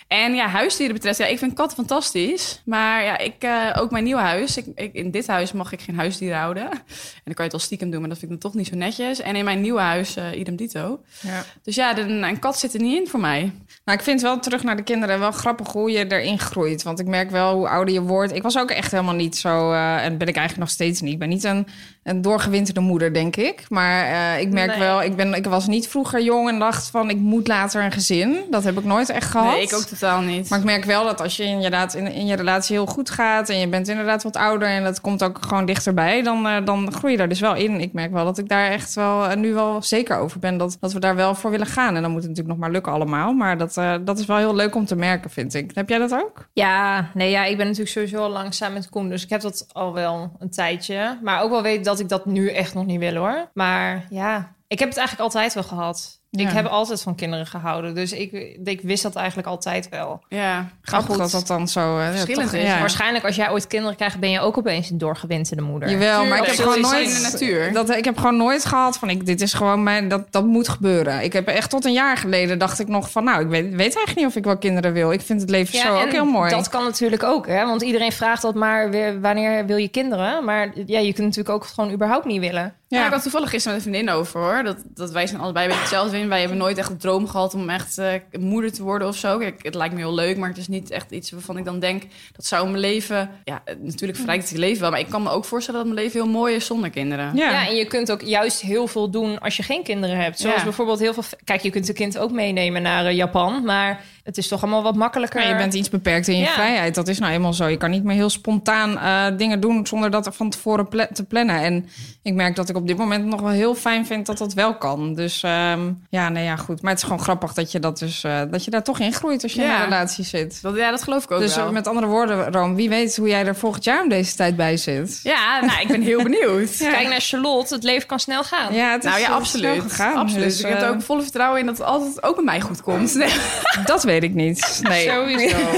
[0.08, 2.62] En ja, huisdieren betreft, ja, ik vind katten fantastisch.
[2.64, 5.80] Maar ja, ik, eh, ook mijn nieuwe huis, ik, ik, in dit huis mag ik
[5.80, 6.68] geen huisdieren houden.
[7.14, 8.70] En dan kan je het wel stiekem doen, maar dat vind ik dan toch niet
[8.70, 9.20] zo netjes.
[9.20, 11.00] En in mijn nieuwe huis, eh idem dito.
[11.20, 11.44] Ja.
[11.62, 13.52] Dus ja, een, een kat zit er niet in voor mij.
[13.84, 16.82] Nou, ik vind wel terug naar de kinderen wel grappig hoe je erin groeit.
[16.82, 18.34] Want ik merk wel hoe ouder je wordt.
[18.34, 21.12] Ik was ook echt helemaal niet zo, eh, en ben ik eigenlijk nog steeds niet.
[21.12, 21.66] Ik ben niet een,
[22.02, 23.64] een doorgewinterde moeder, denk ik.
[23.68, 24.78] Maar ik merk Nee.
[24.78, 27.92] wel, ik, ben, ik was niet vroeger jong en dacht van ik moet later een
[27.92, 28.36] gezin.
[28.50, 29.52] Dat heb ik nooit echt gehad.
[29.54, 30.48] Nee, ik ook totaal niet.
[30.48, 33.48] Maar ik merk wel dat als je inderdaad in, in je relatie heel goed gaat...
[33.48, 36.22] en je bent inderdaad wat ouder en dat komt ook gewoon dichterbij...
[36.22, 37.80] dan, eh, dan groei je daar dus wel in.
[37.80, 40.57] Ik merk wel dat ik daar echt wel eh, nu wel zeker over ben...
[40.57, 41.96] Dat, dat we daar wel voor willen gaan.
[41.96, 43.33] En dan moet het natuurlijk nog maar lukken allemaal.
[43.33, 45.70] Maar dat, eh, dat is wel heel leuk om te merken, vind ik.
[45.74, 46.48] Heb jij dat ook?
[46.52, 49.09] Ja, nee, ja, ik ben natuurlijk sowieso al lang samen met Koen.
[49.09, 51.18] Dus ik heb dat al wel een tijdje.
[51.22, 53.50] Maar ook wel weet dat ik dat nu echt nog niet wil hoor.
[53.52, 56.22] Maar ja, ik heb het eigenlijk altijd wel gehad.
[56.35, 56.49] Ik Ja.
[56.55, 57.94] heb altijd van kinderen gehouden.
[57.94, 58.33] Dus ik,
[58.64, 60.23] ik wist dat eigenlijk altijd wel.
[60.29, 61.18] Ja, Grappig goed.
[61.18, 61.99] dat dat dan zo...
[61.99, 62.66] eh, Verschillend toch- is.
[62.66, 62.79] ja.
[62.81, 64.18] Waarschijnlijk als jij ooit kinderen krijgt...
[64.20, 65.90] ben je ook opeens een doorgewinterde moeder.
[65.90, 67.73] Jawel, maar ik heb gewoon nooit het in de natuur.
[67.73, 70.68] Dat, ik heb gewoon nooit gehad van ik, dit is gewoon mijn dat dat moet
[70.68, 71.23] gebeuren.
[71.23, 73.79] Ik heb echt tot een jaar geleden dacht ik nog van nou ik weet, weet
[73.81, 75.12] eigenlijk niet of ik wel kinderen wil.
[75.12, 76.51] Ik vind het leven zo ook heel mooi.
[76.51, 77.64] Dat kan natuurlijk ook, hè?
[77.66, 80.44] Want iedereen vraagt dat maar weer, wanneer wil je kinderen?
[80.44, 82.75] Maar ja, je kunt natuurlijk ook gewoon überhaupt niet willen.
[82.88, 83.01] Ja.
[83.01, 83.07] Ja.
[83.07, 84.62] ik had toevallig gisteren met een vriendin over hoor.
[84.62, 86.30] Dat, dat wij zijn allebei bij hetzelfde in.
[86.30, 89.38] Wij hebben nooit echt de droom gehad om echt eh, moeder te worden of zo.
[89.38, 91.78] Kijk, het lijkt me heel leuk, maar het is niet echt iets waarvan ik dan
[91.78, 93.30] denk dat zou mijn leven.
[93.44, 94.90] Ja, eh, natuurlijk verrijkt het je leven wel.
[94.90, 97.37] Maar ik kan me ook voorstellen dat mijn leven heel mooi is zonder kinderen.
[97.37, 97.50] Ja.
[97.50, 97.66] Ja.
[97.66, 100.38] en je kunt ook juist heel veel doen als je geen kinderen hebt.
[100.38, 100.64] Zoals Ja.
[100.64, 101.22] bijvoorbeeld heel veel...
[101.44, 103.64] Kijk, je kunt een kind ook meenemen naar eh, Japan.
[103.64, 105.48] Maar het is toch allemaal wat makkelijker.
[105.48, 106.52] Je bent iets beperkt in je Ja.
[106.52, 106.94] vrijheid.
[106.94, 107.66] Dat is nou eenmaal zo.
[107.66, 111.08] Je kan niet meer heel spontaan eh, dingen doen zonder dat er van tevoren pla-
[111.12, 111.60] te plannen.
[111.60, 111.88] En
[112.22, 114.74] ik merk dat ik op dit moment nog wel heel fijn vind dat dat wel
[114.76, 115.14] kan.
[115.14, 116.82] Dus ehm, ja, nee, ja, goed.
[116.82, 119.12] Maar het is gewoon grappig dat je, dat dus, eh, dat je daar toch in
[119.12, 120.62] groeit als je in een relatie zit.
[120.62, 121.66] Dat, ja, dat geloof ik ook Dus wel.
[121.66, 124.56] eh, met andere woorden, Room, wie weet hoe jij er volgend jaar om deze tijd
[124.56, 125.20] bij zit.
[125.22, 126.76] Ja, nou, ik ben heel benieuwd.
[126.76, 128.74] Kijk naar Charlotte, het leven kan snel gaan.
[128.74, 129.72] Ja, het is Nou ja, eh, absoluut.
[129.74, 130.14] snel gegaan.
[130.16, 130.44] absoluut.
[130.44, 132.60] Dus, ik heb eh, er ook volle vertrouwen in dat het altijd ook bij mij
[132.60, 133.14] goed komt.
[133.14, 133.32] Nee.
[133.84, 134.81] Dat weet ik niet.
[134.83, 135.09] Nee.
[135.09, 135.57] Sowieso.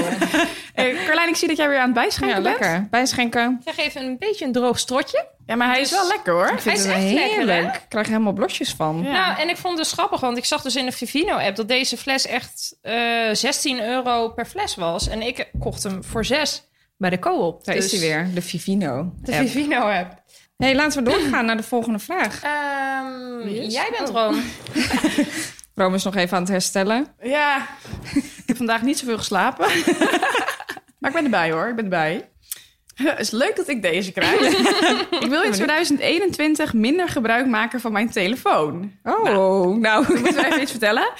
[0.77, 2.59] Eh, Carlijn, ik zie dat jij weer aan het bijschenken Ja, bent.
[2.59, 2.87] lekker.
[2.89, 3.61] Bijschenken.
[3.65, 5.27] Zeg even een beetje een droog strotje.
[5.45, 6.47] Ja, maar hij is wel lekker hoor.
[6.51, 7.65] Ik vind is het echt lekker, heerlijk.
[7.71, 7.73] hè?
[7.73, 9.01] Ik krijg er helemaal blosjes van.
[9.03, 9.11] Ja.
[9.11, 11.55] Nou, en ik vond het dus grappig, want ik zag dus in de Vivino-app...
[11.55, 12.93] dat deze fles echt eh
[13.33, 15.07] 16 euro per fles was.
[15.09, 16.63] En ik kocht hem voor 6
[16.97, 17.65] bij de co-op.
[17.65, 19.11] Daar Dus is hij weer, de Vivino.
[19.21, 19.47] De app.
[19.47, 20.21] Vivino-app.
[20.57, 22.41] hey, laten we doorgaan naar de volgende vraag.
[22.43, 23.73] Ehm, is?
[23.73, 24.15] jij bent Oh.
[24.23, 24.43] Room.
[25.77, 27.07] Rome is nog even aan het herstellen.
[27.21, 27.67] Ja,
[28.13, 29.65] ik heb vandaag niet zoveel geslapen.
[30.99, 32.29] maar ik ben erbij hoor, ik ben erbij.
[32.95, 34.41] Het is leuk dat ik deze krijg.
[35.23, 38.91] ik wil in 2021 minder gebruik maken van mijn telefoon.
[39.03, 40.13] Oh, nou.
[40.13, 41.09] Ik moet wel even iets vertellen.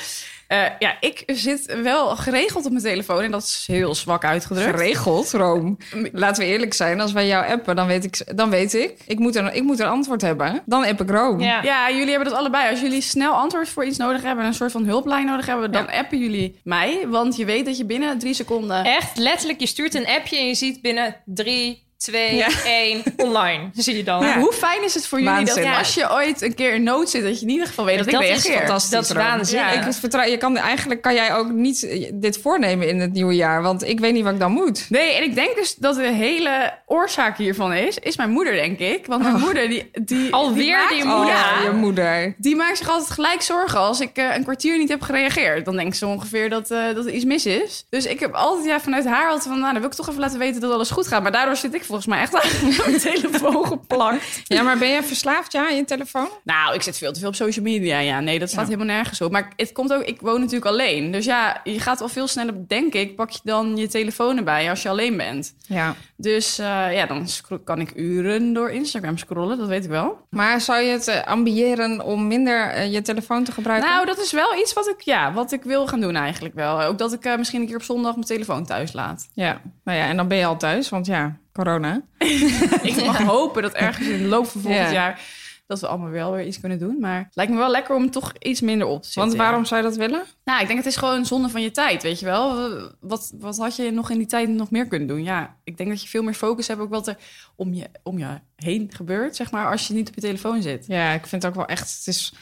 [0.47, 4.69] Eh, ja, ik zit wel geregeld op mijn telefoon en dat is heel zwak uitgedrukt.
[4.69, 5.75] Geregeld, Rome.
[6.11, 9.19] Laten we eerlijk zijn, als wij jou appen, dan weet ik, dan weet ik, ik
[9.19, 10.61] moet, een, ik moet een antwoord hebben.
[10.65, 11.43] Dan app ik Rome.
[11.43, 11.63] Ja.
[11.63, 12.69] Ja, jullie hebben dat allebei.
[12.69, 14.43] Als jullie snel antwoord voor iets nodig hebben...
[14.43, 15.71] en een soort van hulplijn nodig hebben...
[15.71, 17.05] dan appen jullie mij.
[17.07, 18.83] Want je weet dat je binnen drie seconden...
[18.83, 22.47] Echt, letterlijk, je stuurt een appje en je ziet binnen drie, 2, Ja.
[22.65, 23.69] 1, online.
[23.73, 24.23] Zie je dan.
[24.23, 24.39] Ja.
[24.39, 27.23] Hoe fijn is het voor jullie dat als je ooit een keer in nood zit,
[27.23, 28.57] dat je in ieder geval weet dat, Dat ik is reageer.
[28.57, 28.89] fantastisch.
[28.91, 29.23] Dat is Ron.
[29.23, 29.73] waanzinnig.
[29.73, 29.85] Ja.
[29.87, 33.35] Ik vertrouw, je kan, eigenlijk kan jij ook niet eh, dit voornemen in het nieuwe
[33.35, 33.61] jaar.
[33.61, 34.85] Want ik weet niet wat ik dan moet.
[34.89, 38.79] Nee, en ik denk dus dat de hele oorzaak hiervan is, is mijn moeder, denk
[38.79, 39.05] ik.
[39.05, 41.33] Want mijn moeder, die, die Alweer die maakt, die moeder?
[41.35, 42.35] Oh, je moeder.
[42.37, 45.65] Die maakt zich altijd gelijk zorgen als ik eh, een kwartier niet heb gereageerd.
[45.65, 47.85] Dan denkt ze ongeveer dat, eh, dat er iets mis is.
[47.89, 50.19] Dus ik heb altijd ja, vanuit haar altijd van, nou, dan wil ik toch even
[50.21, 51.21] laten weten dat alles goed gaat.
[51.23, 52.51] Maar daardoor zit ik volgens mij echt aan
[52.85, 54.41] mijn telefoon geplakt.
[54.43, 56.29] Ja, maar ben jij verslaafd ja, aan je telefoon?
[56.43, 57.99] Nou, ik zit veel te veel op social media.
[57.99, 58.71] Ja, nee, dat staat Ja.
[58.71, 59.31] helemaal nergens op.
[59.31, 61.11] Maar het komt ook, ik woon natuurlijk alleen.
[61.11, 64.69] Dus ja, je gaat al veel sneller, denk ik, pak je dan je telefoon erbij
[64.69, 65.55] als je alleen bent.
[65.67, 65.95] Ja.
[66.15, 67.27] Dus eh, ja, dan
[67.63, 70.17] kan ik uren door Instagram scrollen, dat weet ik wel.
[70.29, 73.89] Maar zou je het eh, ambiëren om minder eh, je telefoon te gebruiken?
[73.89, 76.81] Nou, dat is wel iets wat ik, ja, wat ik wil gaan doen eigenlijk wel.
[76.81, 79.29] Ook dat ik misschien een keer op zondag mijn telefoon thuis laat.
[79.33, 82.01] Ja, nou ja, en dan ben je al thuis, want ja, corona.
[82.89, 84.91] Ik mag hopen dat ergens in de loop van volgend Ja.
[84.91, 85.21] jaar...
[85.67, 86.99] dat we allemaal wel weer iets kunnen doen.
[86.99, 89.21] Maar het lijkt me wel lekker om toch iets minder op te zitten.
[89.21, 89.39] Want ja.
[89.43, 90.23] waarom zou je dat willen?
[90.43, 92.69] Nou, ik denk het is gewoon zonde van je tijd, weet je wel.
[92.99, 95.23] Wat, wat had je nog in die tijd nog meer kunnen doen?
[95.23, 97.17] Ja, ik denk dat je veel meer focus hebt op wat er
[97.55, 100.85] om je, om je heen gebeurt, zeg maar, als je niet op je telefoon zit.
[100.87, 101.97] Ja, ik vind het ook wel echt.
[101.97, 102.33] Het is,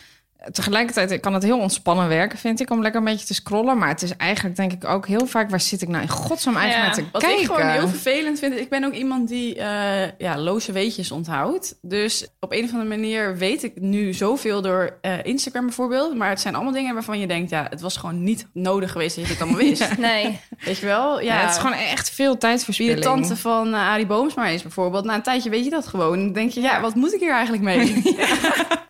[0.52, 3.78] tegelijkertijd kan het heel ontspannen werken, vind ik, om lekker een beetje te scrollen.
[3.78, 6.56] Maar het is eigenlijk, denk ik, ook heel vaak, waar zit ik nou in godsnaam
[6.56, 7.41] eigenlijk Ja, naar te Wat kijken?
[7.41, 11.76] ik gewoon heel vervelend vind, ik ben ook iemand die eh, ja, loze weetjes onthoudt.
[11.82, 16.15] Dus op een of andere manier weet ik nu zoveel door eh, Instagram bijvoorbeeld.
[16.15, 19.15] Maar het zijn allemaal dingen waarvan je denkt, ja, het was gewoon niet nodig geweest
[19.15, 19.98] dat je dit allemaal wist.
[20.06, 20.39] Nee.
[20.60, 21.21] Weet je wel?
[21.21, 22.98] ja, het is gewoon echt veel Wie tijdverspilling.
[22.98, 25.06] de tante van uh, Arie Boomsma is bijvoorbeeld.
[25.06, 26.17] Na een tijdje weet je dat gewoon.
[26.19, 28.02] Dan denk je, ja, wat moet ik hier eigenlijk mee?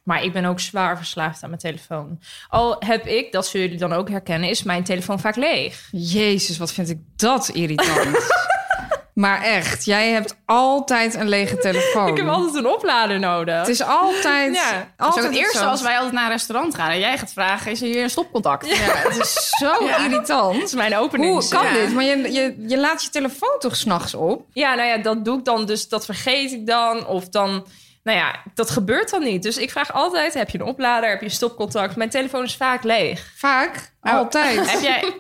[0.06, 2.20] Maar ik ben ook zwaar verslaafd aan mijn telefoon.
[2.50, 5.88] Al heb ik, dat zullen jullie dan ook herkennen, is mijn telefoon vaak leeg.
[5.92, 8.18] Jezus, wat vind ik dat irritant.
[9.14, 12.08] maar echt, jij hebt altijd een lege telefoon.
[12.08, 13.58] Ik heb altijd een oplader nodig.
[13.58, 14.56] Het is altijd.
[14.56, 14.94] Ja.
[14.98, 16.90] Altijd ook het eerste als wij altijd naar een restaurant gaan.
[16.90, 18.68] En jij gaat vragen, is er hier een stopcontact?
[18.68, 20.64] Ja, het is zo irritant.
[20.64, 21.32] is mijn opening.
[21.32, 21.74] Hoe kan Ja.
[21.74, 21.94] dit?
[21.94, 24.46] Maar je, je, je laat je telefoon toch s'nachts op?
[24.54, 25.88] Ja, nou ja, dat doe ik dan dus.
[25.90, 27.08] Dat vergeet ik dan.
[27.08, 27.66] Of dan,
[28.06, 29.44] nou ja, dat gebeurt dan niet.
[29.44, 31.10] Dus ik vraag altijd, heb je een oplader?
[31.10, 31.96] Heb je een stopcontact?
[31.96, 33.32] Mijn telefoon is vaak leeg.
[33.36, 33.94] Vaak.
[34.12, 34.72] Nou, altijd.
[34.72, 35.14] Heb jij...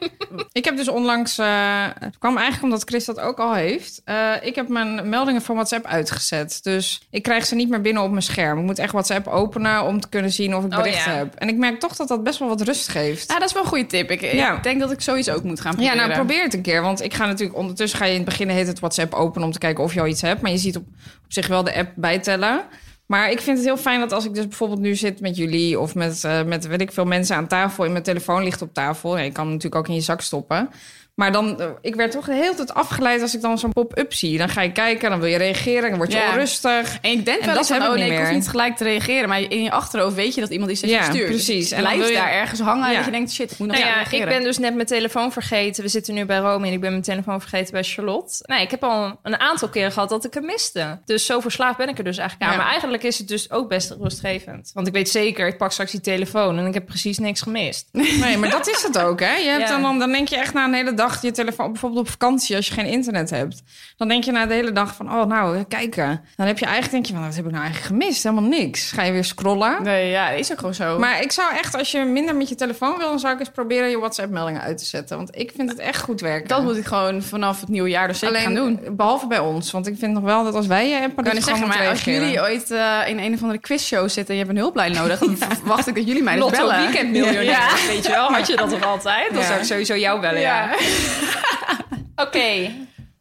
[0.52, 1.38] Ik heb dus onlangs...
[1.38, 4.02] eh, het kwam eigenlijk omdat Chris dat ook al heeft.
[4.06, 6.60] Eh, ik heb mijn meldingen van WhatsApp uitgezet.
[6.64, 8.60] Dus ik krijg ze niet meer binnen op mijn scherm.
[8.60, 11.18] Ik moet echt WhatsApp openen om te kunnen zien of ik Oh, berichten ja.
[11.18, 11.36] heb.
[11.36, 13.28] En ik merk toch dat dat best wel wat rust geeft.
[13.28, 14.12] Nou, dat is wel een goede tip.
[14.12, 14.56] Ik, Ja.
[14.56, 15.98] ik denk dat ik zoiets ook moet gaan Ja, proberen.
[16.08, 16.82] nou probeer het een keer.
[16.82, 19.54] Want ik ga natuurlijk ondertussen ga je in het begin heet het WhatsApp openen om
[19.54, 20.42] te kijken of je al iets hebt.
[20.42, 20.84] Maar je ziet op,
[21.26, 22.62] op zich wel de app bijtellen.
[23.06, 25.80] Maar ik vind het heel fijn dat als ik dus bijvoorbeeld nu zit met jullie
[25.80, 28.74] of met, eh, met weet ik veel mensen aan tafel en mijn telefoon ligt op
[28.74, 29.18] tafel.
[29.18, 30.70] Ja, je kan hem natuurlijk ook in je zak stoppen.
[31.16, 34.14] Maar dan, eh, ik werd toch de hele tijd afgeleid als ik dan zo'n pop-up
[34.14, 34.38] zie.
[34.38, 36.30] Dan ga je kijken, dan wil je reageren, dan word je Ja.
[36.30, 36.98] onrustig.
[37.02, 38.34] En ik denk En wel dat eens van, heb ik oh niet nee, ik hoef
[38.34, 39.30] niet gelijk te reageren.
[39.30, 41.28] Maar in je achterhoofd weet je dat iemand iets heeft Ja, gestuurd.
[41.30, 41.70] precies.
[41.70, 42.96] Dus En dan blijft wil je- daar ergens hangen Ja.
[42.96, 44.28] dat je denkt, shit, ik moet nog Nou ja, reageren.
[44.28, 45.84] ik ben dus net mijn telefoon vergeten.
[45.84, 48.34] We zitten nu bij Rome en ik ben mijn telefoon vergeten bij Charlotte.
[48.46, 51.00] Nee, ik heb al een aantal keren gehad dat ik hem miste.
[51.06, 52.58] Dus zo verslaafd ben ik er dus eigenlijk aan.
[52.58, 52.64] Ja.
[52.64, 54.72] Maar eigenlijk is het dus ook best rustgevend.
[54.74, 57.88] Want ik weet zeker, ik pak straks die telefoon en ik heb precies niks gemist.
[58.26, 59.36] Nee, maar dat is het ook, hè?
[59.36, 61.72] Je hebt dan, dan denk je echt na een hele dag je telefoon...
[61.72, 63.62] Bijvoorbeeld op vakantie, als je geen internet hebt.
[63.98, 66.22] Dan denk je na de hele dag van, oh nou, kijken.
[66.36, 68.24] Dan heb je eigenlijk, denk je van, wat heb ik nou eigenlijk gemist?
[68.24, 68.92] Helemaal niks.
[68.92, 69.84] Ga je weer scrollen.
[69.84, 71.00] Nee, ja, is ook gewoon zo.
[71.00, 73.08] Maar ik zou echt, als je minder met je telefoon wil...
[73.10, 75.18] dan zou ik eens proberen je WhatsApp-meldingen uit te zetten.
[75.18, 76.48] Want ik vind het echt goed werken.
[76.48, 78.96] dat moet ik gewoon vanaf het nieuwe jaar dus zeker Alleen, gaan doen.
[78.96, 79.72] behalve bij ons.
[79.72, 81.24] Want ik vind nog wel dat als wij je appen...
[81.24, 84.34] Dat je zeggen, maar als jullie ooit eh, in een of andere quizshow zitten en
[84.40, 87.44] je hebt een hulplijn nodig, dan wacht ik dat jullie mij dus Lotto bellen.
[87.44, 87.68] Ja.
[87.88, 88.32] weet je wel?
[88.32, 89.30] Had je dat toch altijd?
[89.34, 89.46] Dan Ja.
[89.48, 90.64] zou ik sowieso jou bellen, ja.
[90.70, 90.76] Ja.
[92.26, 92.72] Oké,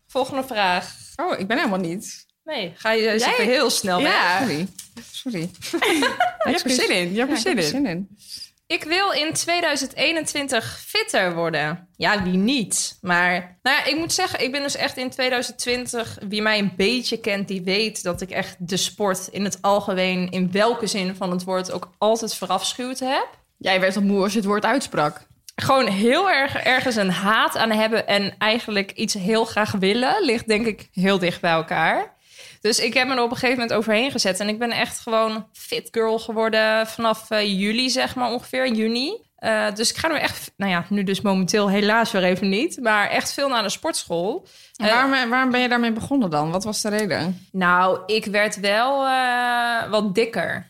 [0.07, 0.97] volgende vraag.
[1.17, 2.27] Oh, ik ben helemaal niet.
[2.45, 4.13] Nee, ga je zit Jij- er heel snel weg.
[4.13, 4.39] Ja.
[4.39, 4.69] Sorry.
[5.13, 5.51] Sorry.
[6.45, 7.13] Je hebt er zin in.
[7.13, 7.63] Je hebt er in.
[7.63, 8.09] zin in.
[8.67, 11.89] Ik wil in 2021 fitter worden.
[11.97, 12.99] Ja, wie niet?
[13.01, 16.19] Maar nou ja, ik moet zeggen, ik ben dus echt in 2020...
[16.29, 20.31] wie mij een beetje kent, die weet dat ik echt de sport in het algemeen...
[20.31, 23.29] in welke zin van het woord ook altijd verafschuwd heb.
[23.59, 25.27] Jij werd al moe als je het woord uitsprak.
[25.55, 28.07] Gewoon heel erg ergens een haat aan hebben...
[28.07, 30.25] en eigenlijk iets heel graag willen...
[30.25, 32.13] ligt denk ik heel dicht bij elkaar.
[32.61, 34.41] Dus ik heb me er op een gegeven moment overheen gezet.
[34.41, 39.23] En ik ben echt gewoon fit girl geworden vanaf eh, juli, zeg maar ongeveer, juni.
[39.37, 42.79] Eh, dus ik ga nu echt, nou ja, nu dus momenteel helaas weer even niet,
[42.83, 44.47] maar echt veel naar de sportschool.
[44.77, 46.51] En Eh, waarom, waarom ben je daarmee begonnen dan?
[46.51, 47.47] Wat was de reden?
[47.53, 49.07] nou, ik werd wel
[49.91, 50.67] wat dikker.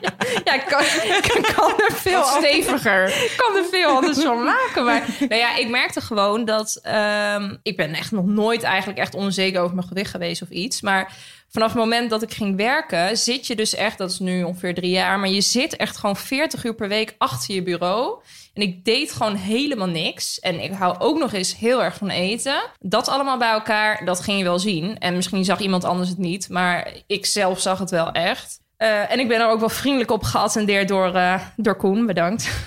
[0.00, 0.10] Ja,
[0.52, 3.06] ik kan, ik kan er veel Wat steviger.
[3.08, 4.84] ik kan er veel anders van maken.
[4.84, 6.78] Maar nou ja, ik merkte gewoon dat...
[6.82, 10.80] ehm, ik ben echt nog nooit eigenlijk echt onzeker over mijn gewicht geweest of iets.
[10.80, 11.12] Maar
[11.48, 13.16] vanaf het moment dat ik ging werken...
[13.18, 15.18] zit je dus echt, dat is nu ongeveer drie jaar...
[15.18, 18.22] maar je zit echt gewoon 40 uur per week achter je bureau...
[18.54, 20.40] En ik deed gewoon helemaal niks.
[20.40, 22.62] En ik hou ook nog eens heel erg van eten.
[22.80, 24.98] Dat allemaal bij elkaar, dat ging je wel zien.
[24.98, 26.48] En misschien zag iemand anders het niet.
[26.48, 28.62] Maar ik zelf zag het wel echt.
[28.84, 32.06] Eh, en ik ben er ook wel vriendelijk op geattendeerd door, eh, door Koen.
[32.06, 32.48] Bedankt.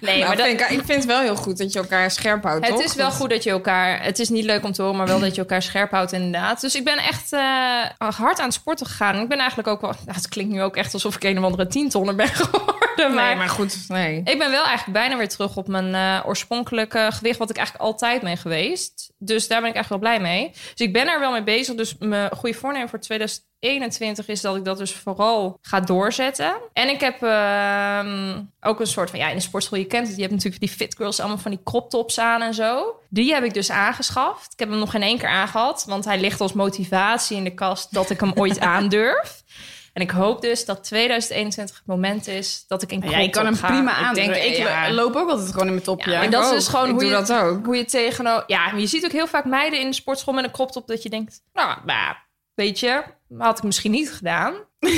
[0.00, 2.10] nee, Nou, maar dat, vind ik, ik vind het wel heel goed dat je elkaar
[2.10, 2.84] scherp houdt, het toch?
[2.84, 4.02] is wel goed dat je elkaar...
[4.02, 6.60] Het is niet leuk om te horen, maar wel dat je elkaar scherp houdt inderdaad.
[6.60, 9.20] Dus ik ben echt eh, hard aan het sporten gegaan.
[9.20, 9.90] Ik ben eigenlijk ook wel...
[9.90, 12.79] Nou, het klinkt nu ook echt alsof ik een of andere tientonner ben geworden.
[12.96, 14.16] Maar, Nee, maar goed, nee.
[14.24, 17.38] ik ben wel eigenlijk bijna weer terug op mijn eh, oorspronkelijke gewicht...
[17.38, 19.12] wat ik eigenlijk altijd ben geweest.
[19.18, 20.50] Dus daar ben ik echt wel blij mee.
[20.50, 21.74] Dus ik ben er wel mee bezig.
[21.74, 26.54] Dus mijn goede voornemen voor 2021 is dat ik dat dus vooral ga doorzetten.
[26.72, 29.18] En ik heb ehm, ook een soort van...
[29.18, 30.16] Ja, in de sportschool, je kent het.
[30.16, 33.00] Je hebt natuurlijk die fit girls allemaal van die crop tops aan en zo.
[33.08, 34.52] Die heb ik dus aangeschaft.
[34.52, 35.84] Ik heb hem nog geen één keer aangehad.
[35.88, 39.42] Want hij ligt als motivatie in de kast dat ik hem ooit aandurf.
[40.00, 43.30] En ik hoop dus dat 2021 het moment is dat ik in crop Ja, je
[43.30, 43.66] kan hem ga.
[43.66, 44.14] prima Ik aan.
[44.14, 44.92] denk, Ik, ja.
[44.92, 46.10] loop ook altijd gewoon in mijn topje.
[46.10, 47.64] Ja, maar dat is dus gewoon ik hoe je, dat ook.
[47.66, 48.44] hoe je tegenover...
[48.46, 50.86] Ja, maar je ziet ook heel vaak meiden in de sportschool met een crop top...
[50.86, 52.14] dat je denkt, nou, nou
[52.54, 53.02] weet je,
[53.38, 54.52] had ik misschien niet gedaan.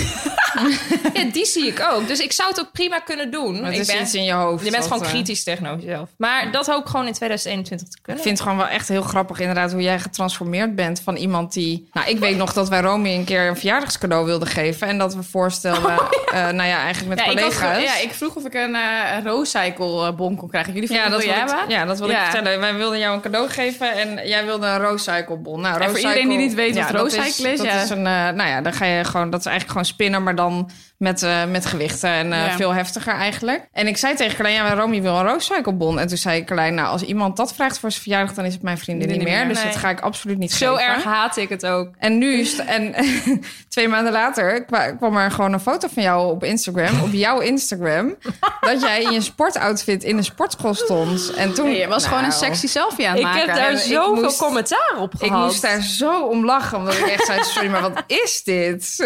[1.14, 2.06] ja, die zie ik ook.
[2.08, 3.52] Dus ik zou het ook prima kunnen doen.
[3.54, 4.64] Maar het ik is ben, iets in je hoofd.
[4.64, 6.08] je bent gewoon eh, kritisch tegenover jezelf.
[6.16, 8.22] Maar dat hoop ik gewoon in 2021 te Ik kunnen.
[8.22, 11.88] vind het gewoon wel echt heel grappig inderdaad hoe jij getransformeerd bent van iemand die...
[11.92, 14.86] Nou, ik weet nog dat wij Romy een keer een verjaardagscadeau wilden geven.
[14.88, 15.90] En dat we voorstelden,
[16.32, 17.82] eh, nou ja, eigenlijk met Ja, ik, collega's.
[17.82, 20.72] ja, ik vroeg of ik een uh, Rosecycle bon kon krijgen.
[20.72, 21.56] Jullie Ja, dat wil ik, hebben?
[21.68, 22.60] ja, dat wil ik vertellen.
[22.60, 25.60] Wij wilden jou een cadeau geven en jij wilde een Rosecycle bon.
[25.60, 28.21] Nou, En voor iedereen die niet weet wat dat Rosecycle is, dat is een, eh,
[28.30, 30.70] nou ja, dan ga je gewoon, dat is eigenlijk gewoon spinnen, maar dan
[31.02, 32.56] met, eh, met gewichten en eh, Ja.
[32.56, 33.66] veel heftiger eigenlijk.
[33.72, 35.98] En ik zei tegen Carlijn, ja, maar Romy wil een Rosecycle bon.
[35.98, 38.62] En toen zei Carlijn, nou, als iemand dat vraagt voor zijn verjaardag, dan is het
[38.62, 39.36] mijn vriendin niet, Niet meer.
[39.38, 39.72] meer, Dus nee.
[39.72, 40.92] dat ga ik absoluut niet Zo geven.
[40.92, 41.88] erg haat ik het ook.
[41.98, 42.94] En nu, en
[43.68, 47.40] twee maanden later, kwa- kwam er gewoon een foto van jou op Instagram, op jouw
[47.40, 48.14] Instagram,
[48.60, 51.32] dat jij in je sportoutfit in de sportschool stond.
[51.34, 53.40] En toen Nee, je was gewoon een Nou, sexy selfie aan het Ik maken.
[53.46, 55.44] heb daar Ik zoveel moest- commentaar op Ik gehad.
[55.46, 58.96] moest daar zo om lachen, omdat ik echt zei, sorry, maar wat is dit?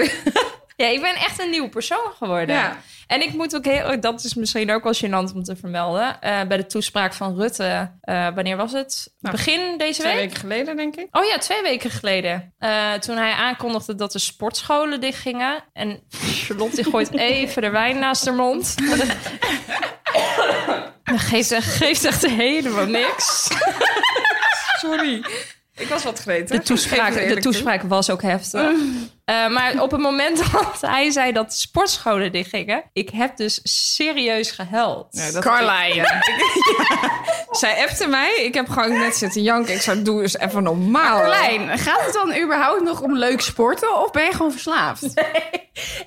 [0.77, 2.55] Ja, ik ben echt een nieuw persoon geworden.
[2.55, 2.77] Ja.
[3.07, 6.20] En ik moet ook heel, dat is misschien ook wel gênant om te vermelden.
[6.20, 9.14] eh, bij de toespraak van Rutte, eh, wanneer was het?
[9.20, 10.22] Nou, Begin deze Twee week?
[10.22, 11.07] weken geleden, denk ik.
[11.11, 12.55] Oh ja, twee weken geleden.
[12.59, 15.64] Eh, toen hij aankondigde dat de sportscholen dichtgingen.
[15.72, 18.74] En Charlotte die gooit even de wijn naast haar mond.
[21.05, 23.49] Dat geeft echt, geeft echt helemaal niks.
[24.79, 25.24] Sorry.
[25.77, 26.59] Ik was wat gretig.
[26.59, 28.70] De toespraak, de toespraak was ook heftig.
[29.27, 32.85] Eh, maar op het moment dat hij zei dat sportscholen dichtgingen...
[32.93, 33.61] ik heb dus
[33.95, 35.07] serieus gehuild.
[35.11, 36.05] Ja, dat- Carlijn.
[37.51, 38.35] Zij appte mij.
[38.35, 39.74] Ik heb gewoon net zitten janken.
[39.74, 41.18] Ik zou doe eens even normaal.
[41.20, 45.03] Carlijn, gaat het dan überhaupt nog om leuk sporten of ben je gewoon verslaafd?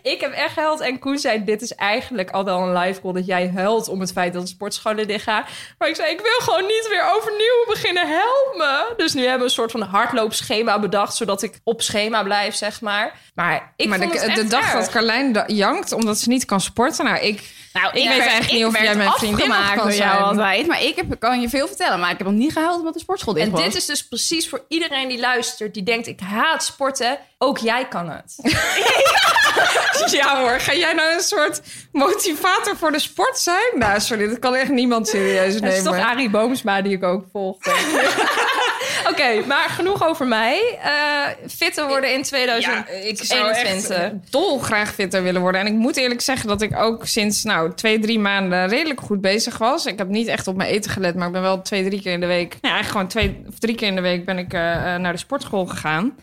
[0.03, 0.79] Ik heb echt gehuild.
[0.79, 3.13] En Koen zei, dit is eigenlijk al wel een live call...
[3.13, 5.45] dat jij huilt om het feit dat de sportscholen dichtgaan.
[5.77, 8.07] Maar ik zei, ik wil gewoon niet weer overnieuw beginnen.
[8.07, 8.93] Help me.
[8.97, 11.15] Dus nu hebben we een soort van hardloopschema bedacht...
[11.15, 13.08] zodat ik op schema blijf, zeg maar.
[13.35, 14.73] Maar ik maar vond de, het de echt dag erg.
[14.73, 17.05] dat Carlijn jankt omdat ze niet kan sporten.
[17.05, 17.43] Nou, ik,
[17.73, 20.67] Nou, ik weet eigenlijk niet of jij mijn vriendin kan door jou altijd.
[20.67, 21.99] Maar ik heb, kan je veel vertellen.
[21.99, 23.63] Maar ik heb nog niet gehuild omdat de sportschool dicht En was.
[23.63, 25.73] dit is dus precies voor iedereen die luistert...
[25.73, 27.17] die denkt, ik haat sporten.
[27.37, 28.35] Ook jij kan het.
[30.11, 33.71] ja hoor, ga jij nou een soort motivator voor de sport zijn?
[33.75, 35.83] Nou, sorry, dat kan echt niemand serieus Het is nemen.
[35.83, 37.57] toch Arie Boomsma die ik ook volg.
[39.11, 40.79] Oké, maar genoeg over mij.
[40.83, 43.09] Eh fitter worden in 2021.
[43.09, 45.61] ik zou echt eh, dolgraag fitter willen worden.
[45.61, 49.21] En ik moet eerlijk zeggen dat ik ook sinds nou, twee, drie maanden redelijk goed
[49.21, 49.85] bezig was.
[49.85, 52.13] Ik heb niet echt op mijn eten gelet, maar ik ben wel twee, drie keer
[52.13, 52.57] in de week...
[52.61, 54.59] Ja, eigenlijk gewoon twee of drie keer in de week ben ik eh,
[54.95, 56.15] naar de sportschool gegaan.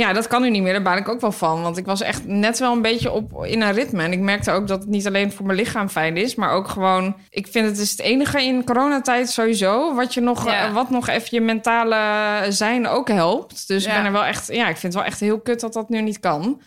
[0.00, 0.72] Ja, dat kan nu niet meer.
[0.72, 1.62] Daar baal ik ook wel van.
[1.62, 4.02] Want ik was echt net wel een beetje op in een ritme.
[4.02, 6.68] En ik merkte ook dat het niet alleen voor mijn lichaam fijn is, maar ook
[6.68, 7.16] gewoon.
[7.30, 9.94] Ik vind het is het enige in coronatijd sowieso.
[9.94, 10.66] Wat je nog, Ja.
[10.66, 13.68] eh, wat nog even je mentale zijn ook helpt.
[13.68, 14.46] Dus ik ben er wel echt.
[14.46, 16.60] Ja, ik vind het wel echt heel kut dat dat nu niet kan.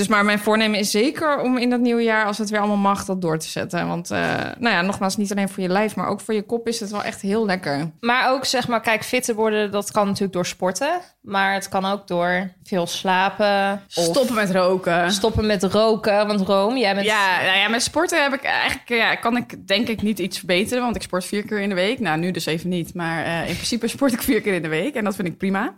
[0.00, 2.76] Dus maar mijn voornemen is zeker om in dat nieuwe jaar, als het weer allemaal
[2.76, 3.86] mag, dat door te zetten.
[3.86, 4.18] Want, eh,
[4.58, 6.90] nou ja, nogmaals, niet alleen voor je lijf, maar ook voor je kop is het
[6.90, 7.90] wel echt heel lekker.
[8.00, 11.00] Maar ook zeg maar, kijk, fitter worden, dat kan natuurlijk door sporten.
[11.20, 13.82] Maar het kan ook door veel slapen.
[13.94, 15.12] Of Stoppen met roken.
[15.12, 16.26] stoppen met roken.
[16.26, 17.06] Want Room, jij bent...
[17.06, 20.38] Ja, nou ja, met sporten heb ik eigenlijk, ja, kan ik denk ik niet iets
[20.38, 20.82] verbeteren.
[20.82, 21.98] Want ik sport vier keer in de week.
[21.98, 22.94] Nou, nu dus even niet.
[22.94, 24.94] Maar eh, in principe sport ik vier keer in de week.
[24.94, 25.74] En dat vind ik prima.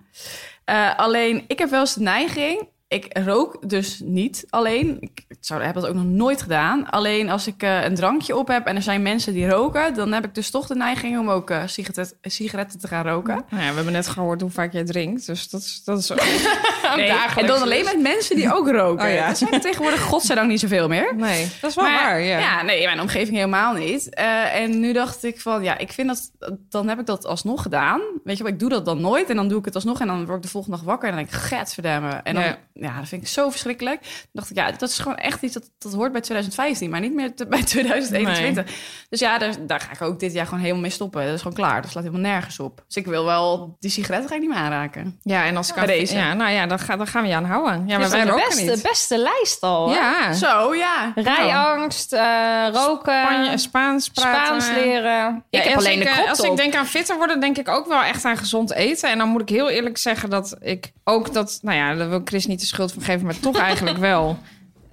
[0.64, 2.68] Eh, alleen, ik heb wel eens de neiging.
[2.92, 4.96] Ik rook dus niet alleen.
[5.00, 6.90] Ik zou, heb dat ook nog nooit gedaan.
[6.90, 9.94] Alleen als ik uh, een drankje op heb en er zijn mensen die roken...
[9.94, 13.44] dan heb ik dus toch de neiging om ook uh, sigaret, sigaretten te gaan roken.
[13.48, 15.26] Nou ja, we hebben net gehoord hoe vaak jij drinkt.
[15.26, 15.82] Dus dat is...
[15.84, 16.18] Dat is ook
[16.96, 19.06] nee, en dan alleen met mensen die ook roken.
[19.06, 19.26] Oh, ja.
[19.26, 21.14] Dat zijn er tegenwoordig godzijdank niet zoveel meer.
[21.16, 22.38] Nee, dat is wel Maar, waar, ja.
[22.38, 24.14] Ja, nee, in mijn omgeving helemaal niet.
[24.14, 26.30] Eh, en nu dacht ik van, ja, ik vind dat...
[26.68, 28.00] Dan heb ik dat alsnog gedaan.
[28.24, 29.30] Weet je wel, ik doe dat dan nooit.
[29.30, 30.00] En dan doe ik het alsnog.
[30.00, 31.08] En dan word ik de volgende dag wakker.
[31.08, 32.22] En dan denk ik, get verdammen.
[32.22, 32.44] En dan.
[32.82, 32.98] Ja.
[32.98, 34.26] dat vind ik zo verschrikkelijk.
[34.32, 36.90] Dacht ik, ja, dat is gewoon echt iets dat, dat hoort bij 2015.
[36.90, 38.74] Maar niet meer te- bij 2021.
[39.08, 41.24] Dus ja, daar, daar ga ik ook dit jaar gewoon helemaal mee stoppen.
[41.24, 41.82] Dat is gewoon klaar.
[41.82, 42.82] Dat slaat helemaal nergens op.
[42.86, 43.76] Dus ik wil wel...
[43.78, 45.18] Die sigaretten ga ik niet meer aanraken.
[45.22, 46.16] Ja, en als ik Bij aan- deze.
[46.16, 47.84] Ja, nou ja, dan, ga, dan gaan we je aan houden.
[47.86, 48.82] Ja, maar wij de roken beste, niet.
[48.82, 49.84] beste lijst al.
[49.86, 49.94] hoor.
[49.94, 51.12] Ja, Zo, ja.
[51.14, 54.62] Rijangst, eh, roken, Spanje, Spaans praten.
[54.62, 55.44] Spaans leren.
[55.50, 57.40] Ja, ik heb als alleen ik, de eh, krop Als ik denk aan fitter worden,
[57.40, 59.10] denk ik ook wel echt aan gezond eten.
[59.10, 61.58] En dan moet ik heel eerlijk zeggen dat ik ook dat...
[61.62, 64.38] Nou ja, daar wil Chris niet de schuld van geven, maar toch eigenlijk wel.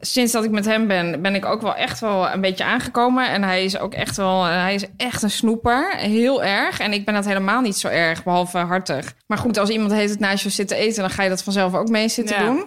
[0.02, 3.30] Sinds dat ik met hem ben, ben ik ook wel echt wel een beetje aangekomen.
[3.30, 4.46] En hij is ook echt wel...
[4.46, 5.96] eh, Hij is echt een snoeper.
[5.98, 6.80] Heel erg.
[6.80, 9.14] En ik ben dat helemaal niet zo erg, behalve hartig.
[9.28, 11.02] Maar goed, als iemand heet het naast je zit te eten...
[11.02, 12.46] dan ga je dat vanzelf ook mee zitten Ja.
[12.46, 12.66] doen.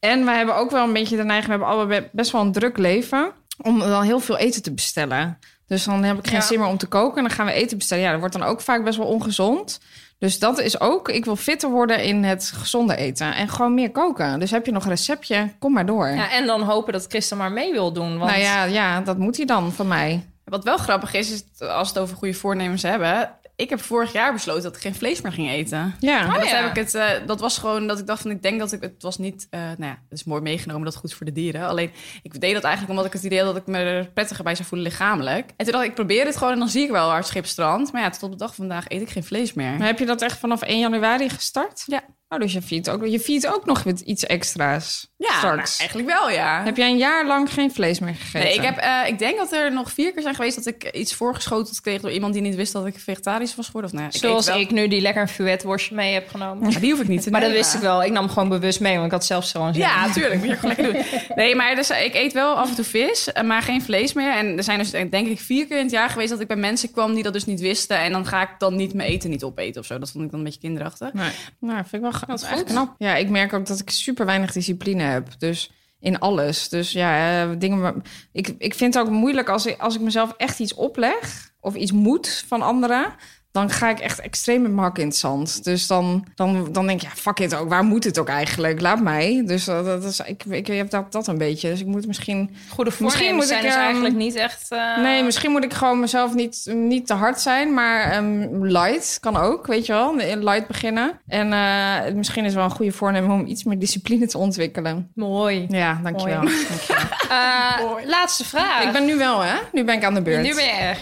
[0.00, 1.46] En wij hebben ook wel een beetje de neiging...
[1.46, 3.32] we hebben allebei best wel een druk leven...
[3.62, 5.38] om dan heel veel eten te bestellen.
[5.66, 6.44] Dus dan heb ik geen Ja.
[6.44, 7.16] zin meer om te koken...
[7.16, 8.04] en dan gaan we eten bestellen.
[8.04, 9.80] Ja, dat wordt dan ook vaak best wel ongezond.
[10.20, 11.08] Dus dat is ook...
[11.08, 13.34] ik wil fitter worden in het gezonde eten...
[13.34, 14.38] en gewoon meer koken.
[14.38, 16.08] Dus heb je nog een receptje, kom maar door.
[16.08, 18.18] Ja, en dan hopen dat Christa maar mee wil doen.
[18.18, 20.26] Want Nou ja, ja, dat moet hij dan van mij.
[20.44, 23.34] Wat wel grappig is, is als we het over goede voornemens hebben...
[23.60, 25.94] Ik heb vorig jaar besloten dat ik geen vlees meer ging eten.
[25.98, 26.62] Ja, En dat, ja.
[26.62, 28.82] heb ik het, eh, dat was gewoon dat ik dacht van ik denk dat ik
[28.82, 31.32] het was niet eh, nou ja het is mooi meegenomen dat het goed voor de
[31.32, 31.90] dieren alleen
[32.22, 34.54] ik deed dat eigenlijk omdat ik het idee had dat ik me er prettiger bij
[34.54, 36.90] zou voelen lichamelijk en toen dacht ik ik probeer het gewoon en dan zie ik
[36.90, 39.10] wel waar het schip strandt maar ja tot op de dag van vandaag eet ik
[39.10, 41.82] geen vlees meer maar heb je dat echt vanaf 1 januari gestart?
[41.86, 42.02] Ja.
[42.32, 45.78] Oh, dus je viert ook, je viert ook nog met iets extra's ja straks.
[45.78, 48.40] nou, eigenlijk wel ja Heb jij een jaar lang geen vlees meer gegeten?
[48.40, 50.90] Nee, ik, heb, eh, ik denk dat er nog vier keer zijn geweest dat ik
[50.90, 53.90] iets voorgeschoteld kreeg door iemand die niet wist dat ik vegetarisch was geworden.
[53.90, 54.58] Of, nou, ja, ik zoals wel.
[54.58, 56.62] ik nu die lekker een fuet worstje mee heb genomen.
[56.62, 58.04] Maar die hoef ik niet te Maar dat wist ik wel.
[58.04, 59.82] Ik nam gewoon bewust mee, want ik had zelf zo'n zin.
[59.82, 60.34] Ja, natuurlijk.
[60.34, 61.20] Moet je gewoon lekker doen.
[61.34, 64.32] Nee, maar dus, ik eet wel af en toe vis, eh, maar geen vlees meer.
[64.32, 66.46] En er zijn dus eh, denk ik vier keer in het jaar geweest dat ik
[66.46, 67.98] bij mensen kwam die dat dus niet wisten.
[67.98, 69.98] En dan ga ik dan niet mijn eten niet opeten of zo.
[69.98, 71.12] Dat vond ik dan een beetje kinderachtig.
[71.12, 71.30] Nee.
[71.60, 72.56] Nou, vind ik wel dat is goed.
[72.56, 72.94] echt knap.
[72.98, 75.28] Ja, ik merk ook dat ik super weinig discipline heb.
[75.38, 76.68] Dus in alles.
[76.68, 78.02] Dus ja, eh, dingen.
[78.32, 81.74] Ik, ik vind het ook moeilijk als ik, als ik mezelf echt iets opleg of
[81.74, 83.14] iets moet van anderen.
[83.52, 85.64] Dan ga ik echt extreem met hak in het zand.
[85.64, 87.68] Dus dan, dan, dan denk ik, ja, fuck it ook.
[87.68, 88.80] Waar moet het ook eigenlijk?
[88.80, 89.42] Laat mij.
[89.46, 91.70] Dus dat, dat is, ik, ik heb dat, dat een beetje.
[91.70, 94.66] Dus ik moet misschien Goede Misschien moet zijn ik, dus ehm, eigenlijk niet echt...
[94.70, 99.18] eh, Nee, misschien moet ik gewoon mezelf niet, niet te hard zijn, maar ehm, light
[99.20, 100.16] kan ook, weet je wel.
[100.16, 101.20] Light beginnen.
[101.26, 105.10] En eh, misschien is wel een goede voornemen om iets meer discipline te ontwikkelen.
[105.14, 105.66] Mooi.
[105.68, 106.40] Ja, dankjewel.
[106.42, 107.02] Dankjewel.
[107.30, 108.82] Eh, laatste vraag.
[108.84, 109.54] Ik ben nu wel, hè?
[109.72, 110.42] Nu ben ik aan de beurt.
[110.42, 110.96] Nu ben je er.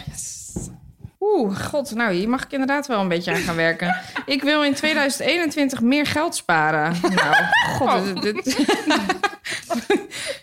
[1.20, 3.96] Oeh, god, nou, hier mag ik inderdaad wel een beetje aan gaan werken.
[4.26, 6.94] Ik wil in 2021 meer geld sparen.
[7.02, 7.34] Nou,
[7.76, 8.44] god, dit...
[8.44, 8.66] dit-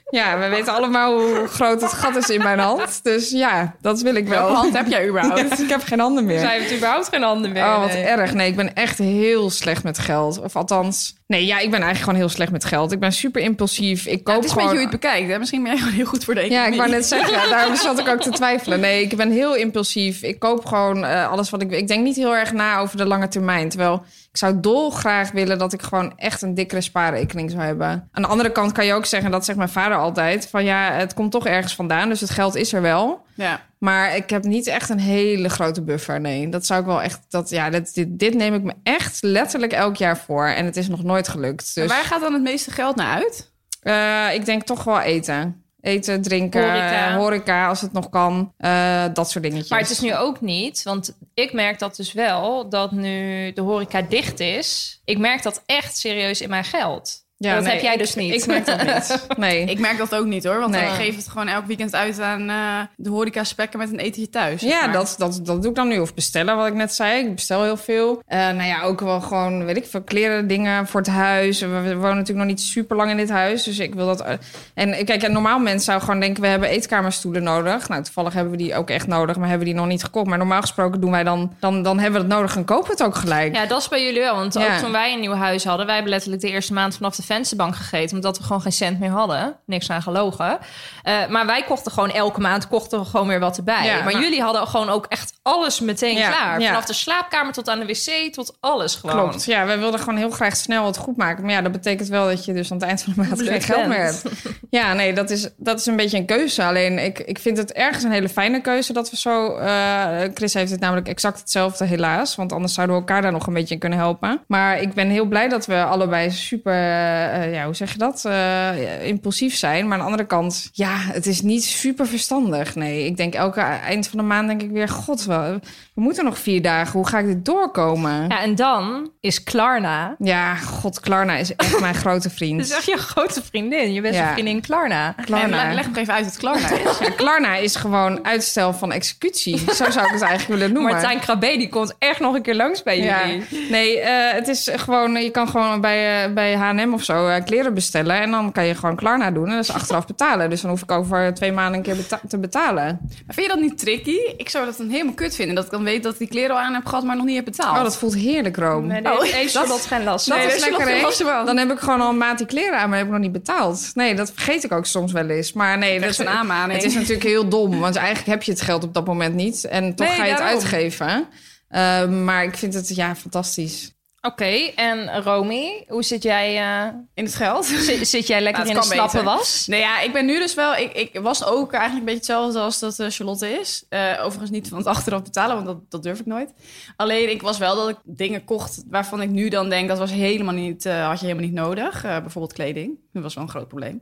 [0.09, 3.03] Ja, we weten allemaal hoe groot het gat is in mijn hand.
[3.03, 4.39] Dus ja, dat wil ik wel.
[4.45, 5.59] Welke hand heb jij überhaupt?
[5.63, 6.39] ik heb geen handen meer.
[6.39, 7.63] Zij heeft überhaupt geen handen meer.
[7.63, 8.03] Oh, wat nee.
[8.03, 8.33] erg.
[8.33, 10.39] Nee, ik ben echt heel slecht met geld.
[10.41, 12.91] Of althans, nee, ja, ik ben eigenlijk gewoon heel slecht met geld.
[12.91, 14.05] Ik ben super impulsief.
[14.05, 14.67] Ik koop Ja, het is gewoon...
[14.67, 15.29] beetje hoe je het bekijkt.
[15.31, 15.39] Hè?
[15.39, 16.71] Misschien ben jij gewoon heel goed voor de Ja, economie.
[16.73, 18.79] ik wou net zeggen, daarom zat ik ook te twijfelen.
[18.79, 20.21] Nee, ik ben heel impulsief.
[20.21, 21.71] Ik koop gewoon eh, alles wat ik...
[21.71, 23.69] Ik denk niet heel erg na over de lange termijn.
[23.69, 28.09] Terwijl ik zou dolgraag willen dat ik gewoon echt een dikkere spaarrekening zou hebben.
[28.11, 30.47] Aan de andere kant kan je ook zeggen, dat zegt mijn vader altijd...
[30.49, 33.23] van ja, het komt toch ergens vandaan, dus het geld is er wel...
[33.35, 33.61] Ja.
[33.85, 36.21] Maar ik heb niet echt een hele grote buffer.
[36.21, 37.19] Nee, dat zou ik wel echt.
[37.29, 40.45] Dat, ja, dit, dit, dit neem ik me echt letterlijk elk jaar voor.
[40.47, 41.71] En het is nog nooit gelukt.
[41.75, 43.51] En Dus waar gaat dan het meeste geld naar uit?
[43.81, 45.63] eh, ik denk toch wel eten.
[45.81, 46.79] Eten, drinken, Horeca.
[46.85, 48.53] horeca, horeca als het nog kan.
[48.57, 49.69] Eh, dat soort dingetjes.
[49.69, 53.61] Maar het is nu ook niet, want ik merk dat dus wel, dat nu de
[53.61, 55.01] horeca dicht is.
[55.05, 57.24] Ik merk dat echt serieus in mijn geld.
[57.37, 58.33] Ja, dat nee, heb jij ik- dus niet.
[58.33, 59.27] Ik merk dat niet.
[59.37, 59.63] Nee.
[59.65, 60.59] Ik merk dat ook niet hoor.
[60.59, 60.81] Want Nee.
[60.85, 64.29] dan geef het gewoon elk weekend uit aan eh, de horeca spekken met een etentje
[64.29, 64.61] thuis.
[64.61, 64.91] zeg Ja, maar.
[64.93, 65.99] dat, dat, dat doe ik dan nu.
[65.99, 67.23] Of bestellen, wat ik net zei.
[67.27, 68.21] Ik bestel heel veel.
[68.27, 71.59] Eh nou ja, ook wel gewoon, weet ik veel, kleren, dingen voor het huis.
[71.59, 73.63] We, wonen natuurlijk nog niet super lang in dit huis.
[73.63, 74.21] Dus ik wil dat...
[74.21, 74.33] eh,
[74.73, 76.41] en kijk, een normaal mens zou gewoon denken...
[76.41, 77.89] we hebben eetkamerstoelen nodig.
[77.89, 79.37] Nou, toevallig hebben we die ook echt nodig...
[79.37, 80.27] maar hebben die nog niet gekocht.
[80.27, 81.53] Maar normaal gesproken doen wij dan...
[81.59, 83.55] dan, dan hebben we het nodig en kopen het ook gelijk.
[83.55, 84.35] Ja, dat is bij jullie wel.
[84.35, 84.73] Want Ja.
[84.75, 87.23] ook toen wij een nieuw huis hadden, wij hebben letterlijk de eerste maand vanaf de
[87.25, 88.15] vensterbank gegeten.
[88.15, 89.55] Omdat we gewoon geen cent meer hadden.
[89.65, 90.57] Niks aan gelogen.
[91.03, 93.85] Eh, maar wij kochten gewoon elke maand kochten we gewoon weer wat erbij.
[93.85, 96.59] Ja, maar jullie hadden gewoon ook echt alles meteen Ja, klaar.
[96.59, 96.67] ja.
[96.67, 99.15] Vanaf de slaapkamer tot aan de wc, tot alles gewoon.
[99.29, 99.45] Klopt.
[99.45, 101.43] Ja, wij wilden gewoon heel graag snel het goed maken.
[101.43, 103.61] Maar ja, dat betekent wel dat je dus aan het eind van de maand geen
[103.61, 104.23] geld meer hebt.
[104.69, 106.63] Ja, nee, dat is, dat is een beetje een keuze.
[106.63, 109.55] Alleen ik, ik vind het ergens een hele fijne keuze dat we zo...
[109.57, 112.35] eh, Chris heeft het namelijk exact hetzelfde helaas.
[112.35, 114.41] Want anders zouden we elkaar daar nog een beetje in kunnen helpen.
[114.47, 116.73] Maar ik ben heel blij dat we allebei super...
[117.15, 118.25] eh, ja, hoe zeg je dat?
[118.25, 119.83] Eh, impulsief zijn.
[119.87, 122.75] Maar aan de andere kant, ja, het is niet super verstandig.
[122.75, 124.89] Nee, ik denk elke eind van de maand denk ik weer...
[124.89, 125.59] God, we,
[125.95, 126.91] we moeten nog vier dagen.
[126.93, 128.27] Hoe ga ik dit doorkomen?
[128.27, 130.15] Ja, en dan is Klarna.
[130.19, 132.57] Ja, god, Klarna is echt mijn grote vriend.
[132.59, 133.93] Dat is echt je grote vriendin.
[133.93, 134.31] Je beste Ja.
[134.33, 135.15] vriendin Klarna.
[135.25, 135.67] Klarna.
[135.67, 136.97] le- leg nog even uit wat Klarna is.
[137.07, 139.57] Ja, Klarna is gewoon uitstel van executie.
[139.75, 140.91] Zo zou ik het eigenlijk willen noemen.
[140.91, 143.27] Martijn Krabbe, die komt echt nog een keer langs bij Ja.
[143.27, 143.69] jullie.
[143.69, 147.43] Nee, eh, het is gewoon, je kan gewoon bij, eh, bij H&M of zo eh,
[147.45, 148.21] kleren bestellen.
[148.21, 149.45] En dan kan je gewoon Klarna doen.
[149.49, 150.49] En dat is achteraf betalen.
[150.49, 152.83] Dus dan hoef ik over twee maanden een keer beta- te betalen.
[153.25, 154.17] Maar vind je dat niet tricky?
[154.37, 155.55] Ik zou dat dan helemaal kut vinden.
[155.55, 157.35] Dat ik dan weet dat ik die kleren al aan heb gehad, maar nog niet
[157.35, 157.77] heb betaald.
[157.77, 158.87] Oh, dat voelt heerlijk, Room.
[158.87, 160.37] Nee, Oh, nee, dat- Charlotte geen last Dat.
[160.37, 161.45] Nee, is dat is lekker.
[161.45, 163.31] Dan heb ik gewoon al een maand die kleren aan, maar heb ik nog niet
[163.31, 163.91] betaald.
[163.93, 165.53] Nee, dat vergeet ik ook soms wel eens.
[165.53, 166.81] Maar nee, Dat is een aanmaning.
[166.81, 169.65] Het is natuurlijk heel dom, want eigenlijk heb je het geld op dat moment niet.
[169.65, 171.27] En toch Nee, ga je het uitgeven.
[171.71, 173.94] Uh, maar ik vind het ja, fantastisch.
[174.25, 177.65] Oké, en Romy, hoe zit jij, eh, In het geld.
[177.65, 179.67] zit, zit jij lekker Nou, in de slappe was?
[179.67, 180.75] Nee, ja, ik ben nu dus wel...
[180.75, 183.85] Ik, ik was ook eigenlijk een beetje hetzelfde als dat eh, Charlotte is.
[183.89, 186.53] Eh, overigens niet van het achteraf betalen, want dat, dat durf ik nooit.
[186.95, 189.87] Alleen, ik was wel dat ik dingen kocht waarvan ik nu dan denk...
[189.87, 192.01] dat was helemaal niet, had je helemaal niet nodig.
[192.01, 192.97] Bijvoorbeeld kleding.
[193.15, 194.01] Dat was wel een groot probleem.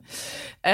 [0.61, 0.73] Eh,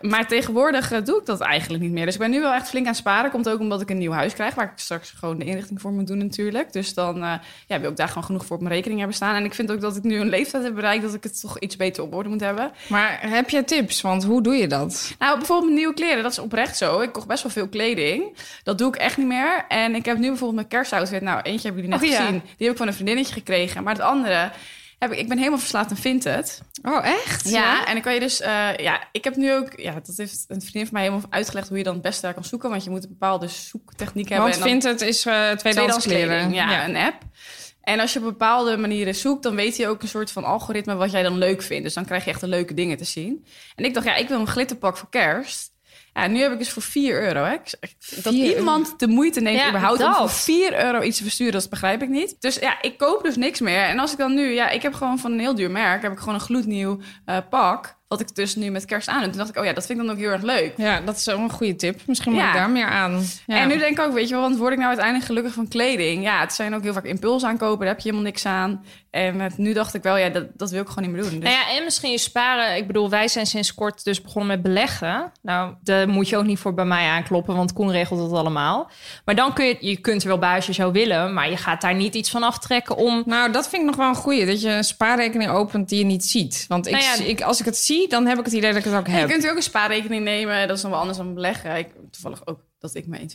[0.00, 2.04] maar tegenwoordig eh, doe ik dat eigenlijk niet meer.
[2.04, 3.30] Dus ik ben nu wel echt flink aan het sparen.
[3.30, 4.54] Komt ook omdat ik een nieuw huis krijg...
[4.54, 6.72] waar ik straks gewoon de inrichting voor moet doen natuurlijk.
[6.72, 7.32] Dus dan eh,
[7.66, 9.34] ja, wil ik daar gewoon genoeg voor op mijn rekening hebben staan.
[9.34, 11.02] En ik vind ook dat ik nu een leeftijd heb bereikt...
[11.02, 12.70] dat ik het toch iets beter op orde moet hebben.
[12.88, 14.00] Maar heb je tips?
[14.00, 15.14] Want hoe doe je dat?
[15.18, 17.00] Nou, bijvoorbeeld nieuwe kleren, dat is oprecht zo.
[17.00, 18.36] Ik kocht best wel veel kleding.
[18.62, 19.64] Dat doe ik echt niet meer.
[19.68, 21.22] En ik heb nu bijvoorbeeld mijn kerstoutfit.
[21.22, 22.24] Nou, eentje hebben jullie net Oh, ja.
[22.24, 22.42] gezien.
[22.56, 23.82] Die heb ik van een vriendinnetje gekregen.
[23.82, 24.50] Maar het andere,
[24.98, 26.62] heb ik, ik ben helemaal verslaafd aan Vinted.
[26.82, 27.48] Oh, echt?
[27.48, 28.40] Ja, en dan kan je dus...
[28.40, 29.80] eh, ja, ik heb nu ook...
[29.80, 31.68] Ja, dat heeft een vriendin van mij helemaal uitgelegd...
[31.68, 32.70] hoe je dan het beste daar kan zoeken.
[32.70, 34.58] Want je moet een bepaalde zoektechniek hebben.
[34.58, 36.04] Want het is uh, tweedehands.
[36.04, 36.88] Ja, ja.
[36.88, 37.22] een app.
[37.80, 40.94] En als je op bepaalde manieren zoekt, dan weet hij ook een soort van algoritme
[40.94, 41.84] wat jij dan leuk vindt.
[41.84, 43.46] Dus dan krijg je echt de leuke dingen te zien.
[43.74, 45.76] En ik dacht, ja, ik wil een glitterpak voor kerst.
[46.20, 47.44] Ja, nu heb ik dus voor 4 euro.
[47.44, 47.56] Hè.
[48.22, 50.16] Dat 4 iemand de moeite neemt Ja, überhaupt om dat.
[50.16, 52.36] voor 4 euro iets te versturen, dat begrijp ik niet.
[52.40, 53.82] Dus ja, ik koop dus niks meer.
[53.82, 56.12] En als ik dan nu, ja, ik heb gewoon van een heel duur merk, heb
[56.12, 57.96] ik gewoon een gloednieuw eh, pak.
[58.08, 59.28] Wat ik dus nu met kerst aan doe.
[59.28, 60.72] Toen dacht ik, oh ja, dat vind ik dan ook heel erg leuk.
[60.76, 62.00] Ja, dat is wel een goede tip.
[62.06, 62.48] Misschien moet Ja.
[62.48, 63.22] ik daar meer aan.
[63.46, 63.56] Ja.
[63.58, 65.68] En nu denk ik ook, weet je wel, want word ik nou uiteindelijk gelukkig van
[65.68, 66.22] kleding?
[66.22, 68.84] Ja, het zijn ook heel vaak impuls aankopen, daar heb je helemaal niks aan.
[69.18, 71.40] En nu dacht ik wel, ja, dat, dat wil ik gewoon niet meer doen.
[71.40, 71.50] Dus...
[71.50, 72.76] Nou ja, en misschien je sparen.
[72.76, 75.32] Ik bedoel, wij zijn sinds kort dus begonnen met beleggen.
[75.42, 78.90] Nou, daar moet je ook niet voor bij mij aankloppen, want Koen regelt het allemaal.
[79.24, 81.56] Maar dan kun je, je kunt er wel bij als je zou willen, maar je
[81.56, 83.22] gaat daar niet iets van aftrekken om...
[83.26, 84.46] Nou, dat vind ik nog wel een goeie.
[84.46, 86.64] Dat je een spaarrekening opent die je niet ziet.
[86.68, 88.78] Want ik, Nou ja, ik, als ik het zie, dan heb ik het idee dat
[88.78, 89.28] ik het ook Je heb.
[89.28, 91.76] kunt ook een spaarrekening nemen, dat is nog wel anders dan beleggen.
[91.76, 93.28] Ik, toevallig ook dat ik me in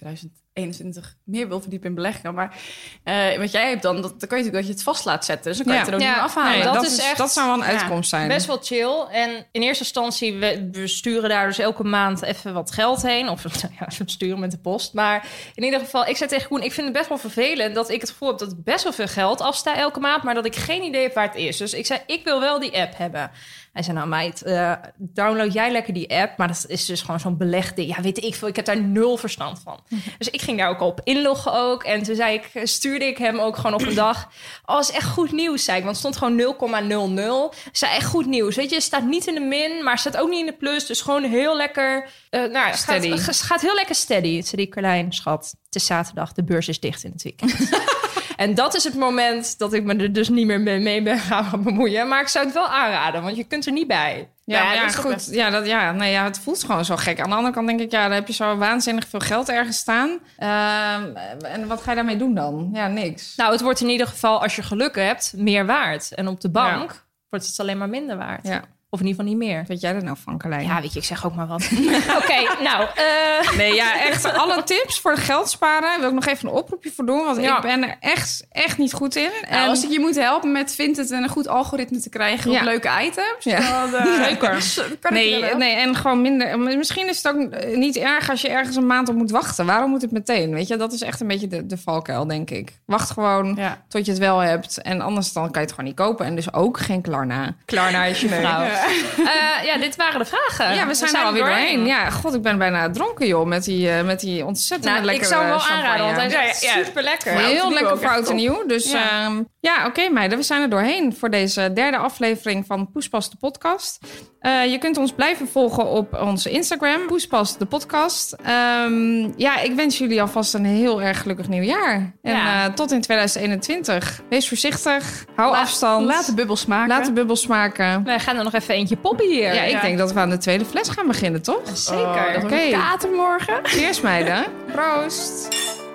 [0.53, 2.33] 2021 meer wil verdiepen in beleggen.
[2.33, 2.57] Maar
[3.03, 5.25] eh, wat jij hebt dan, dat, dan kan je natuurlijk dat je het vast laat
[5.25, 5.45] zetten.
[5.45, 6.51] Dus dan kan je het er ook Ja, niet meer afhalen.
[6.51, 8.27] Nee, dat dat, is echt- dat zou wel een ja, uitkomst zijn.
[8.27, 9.05] Best wel chill.
[9.11, 13.29] En in eerste instantie, we, we sturen daar dus elke maand even wat geld heen.
[13.29, 14.93] Of nou ja, we sturen met de post.
[14.93, 17.89] Maar in ieder geval, ik zei tegen Koen, ik vind het best wel vervelend dat
[17.89, 20.45] ik het gevoel heb dat ik best wel veel geld afsta elke maand, maar dat
[20.45, 21.57] ik geen idee heb waar het is.
[21.57, 23.31] Dus ik zei, ik wil wel die app hebben.
[23.74, 26.38] Hij zei, nou meid, eh, download jij lekker die app.
[26.38, 27.88] Maar dat is dus gewoon zo'n belegde.
[27.88, 29.80] Ja, weet ik veel, ik heb daar nul verstand van.
[30.17, 31.84] Dus ik ging daar ook op inloggen ook.
[31.84, 34.30] En toen zei ik, stuurde ik hem ook gewoon op een dag.
[34.65, 35.84] Oh, is echt goed nieuws, zei ik.
[35.84, 37.57] Want het stond gewoon 0,00.
[37.65, 38.55] Ik zei, echt goed nieuws.
[38.55, 40.86] Weet je, het staat niet in de min, maar staat ook niet in de plus.
[40.86, 42.09] Dus gewoon heel lekker...
[42.30, 43.09] eh nou, Steady.
[43.09, 44.36] Gaat, het gaat heel lekker steady.
[44.36, 45.55] Het zei die Carlijn, schat.
[45.65, 47.69] Het is zaterdag, de beurs is dicht in het weekend.
[48.43, 51.19] En dat is het moment dat ik me er dus niet meer mee, mee ben
[51.19, 52.07] gaan bemoeien.
[52.07, 54.29] Maar ik zou het wel aanraden, want je kunt er niet bij.
[54.45, 55.35] Ja, Ja, maar ja, dat is goed.
[55.35, 57.21] Ja, dat, ja, nee, ja, het voelt gewoon zo gek.
[57.21, 59.77] Aan de andere kant denk ik, ja, dan heb je zo waanzinnig veel geld ergens
[59.77, 60.19] staan.
[60.37, 62.69] Ehm, en wat ga je daarmee doen dan?
[62.73, 63.35] Ja, niks.
[63.35, 66.13] Nou, het wordt in ieder geval, als je geluk hebt, meer waard.
[66.13, 68.47] En op de bank wordt het alleen maar minder waard.
[68.47, 68.61] Ja.
[68.93, 69.63] Of in ieder geval niet meer.
[69.67, 70.63] Weet jij er nou van, Carlijn?
[70.65, 71.63] Ja, weet je, ik zeg ook maar wat.
[72.21, 72.87] Oké, nou...
[72.95, 75.99] eh, Nee, ja, echt alle tips voor geld sparen.
[75.99, 77.23] Wil ik nog even een oproepje voor doen.
[77.25, 77.55] Want Ja.
[77.55, 79.29] ik ben er echt, echt niet goed in.
[79.47, 82.49] En En als ik je moet helpen met Vinted en een goed algoritme te krijgen
[82.51, 82.63] op Ja.
[82.63, 83.59] leuke items, Ja.
[83.89, 84.49] dan eh, Zeker.
[84.99, 86.59] kan ik je wel Nee, nee, en gewoon minder.
[86.59, 89.65] Misschien is het ook eh, niet erg als je ergens een maand op moet wachten.
[89.65, 90.53] Waarom moet het meteen?
[90.53, 92.71] Weet je, dat is echt een beetje de, de valkuil, denk ik.
[92.85, 93.81] Wacht gewoon Ja.
[93.87, 94.81] tot je het wel hebt.
[94.81, 96.25] En anders dan kan je het gewoon niet kopen.
[96.25, 97.55] En dus ook geen Klarna.
[97.65, 98.65] Klarna is je vrouw.
[99.59, 100.75] eh, ja, dit waren de vragen.
[100.75, 101.86] Ja, we zijn, er alweer doorheen.
[101.86, 103.45] Ja, god, ik ben bijna dronken, joh.
[103.47, 105.88] Met die, eh, met die ontzettend Nou, ik zou hem wel champagne.
[105.88, 106.86] aanraden, want hij is echt Ja, ja.
[106.86, 107.31] super lekker.
[107.38, 108.65] Heel lekker oud en nieuw.
[108.67, 113.29] Dus ja, ja oké meiden, we zijn er doorheen voor deze derde aflevering van Poespas
[113.29, 113.99] de podcast.
[114.39, 118.36] Eh, je kunt ons blijven volgen op onze Instagram, Poespas de podcast.
[118.45, 122.13] Ehm, ja, ik wens jullie alvast een heel erg gelukkig nieuwjaar.
[122.21, 122.65] En Ja.
[122.65, 124.21] eh, tot in 2021.
[124.29, 126.05] Wees voorzichtig, hou La- afstand.
[126.05, 126.88] Laat de bubbel smaken.
[126.88, 128.03] Laat de bubbels smaken.
[128.03, 129.53] Wij gaan er nog even eentje poppen hier.
[129.53, 129.82] Ja, ik ja.
[129.82, 131.78] denk dat we aan de tweede fles gaan beginnen, toch?
[131.78, 132.03] Zeker.
[132.05, 132.39] Oh, Oké.
[132.39, 133.59] wordt een kater morgen.
[133.63, 134.45] Cheers meiden.
[134.71, 135.47] Proost.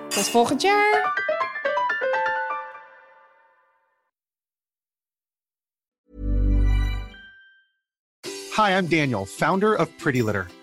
[0.09, 1.17] Tot volgend jaar.
[8.57, 10.47] Hi, I'm Daniel, founder of Pretty Litter.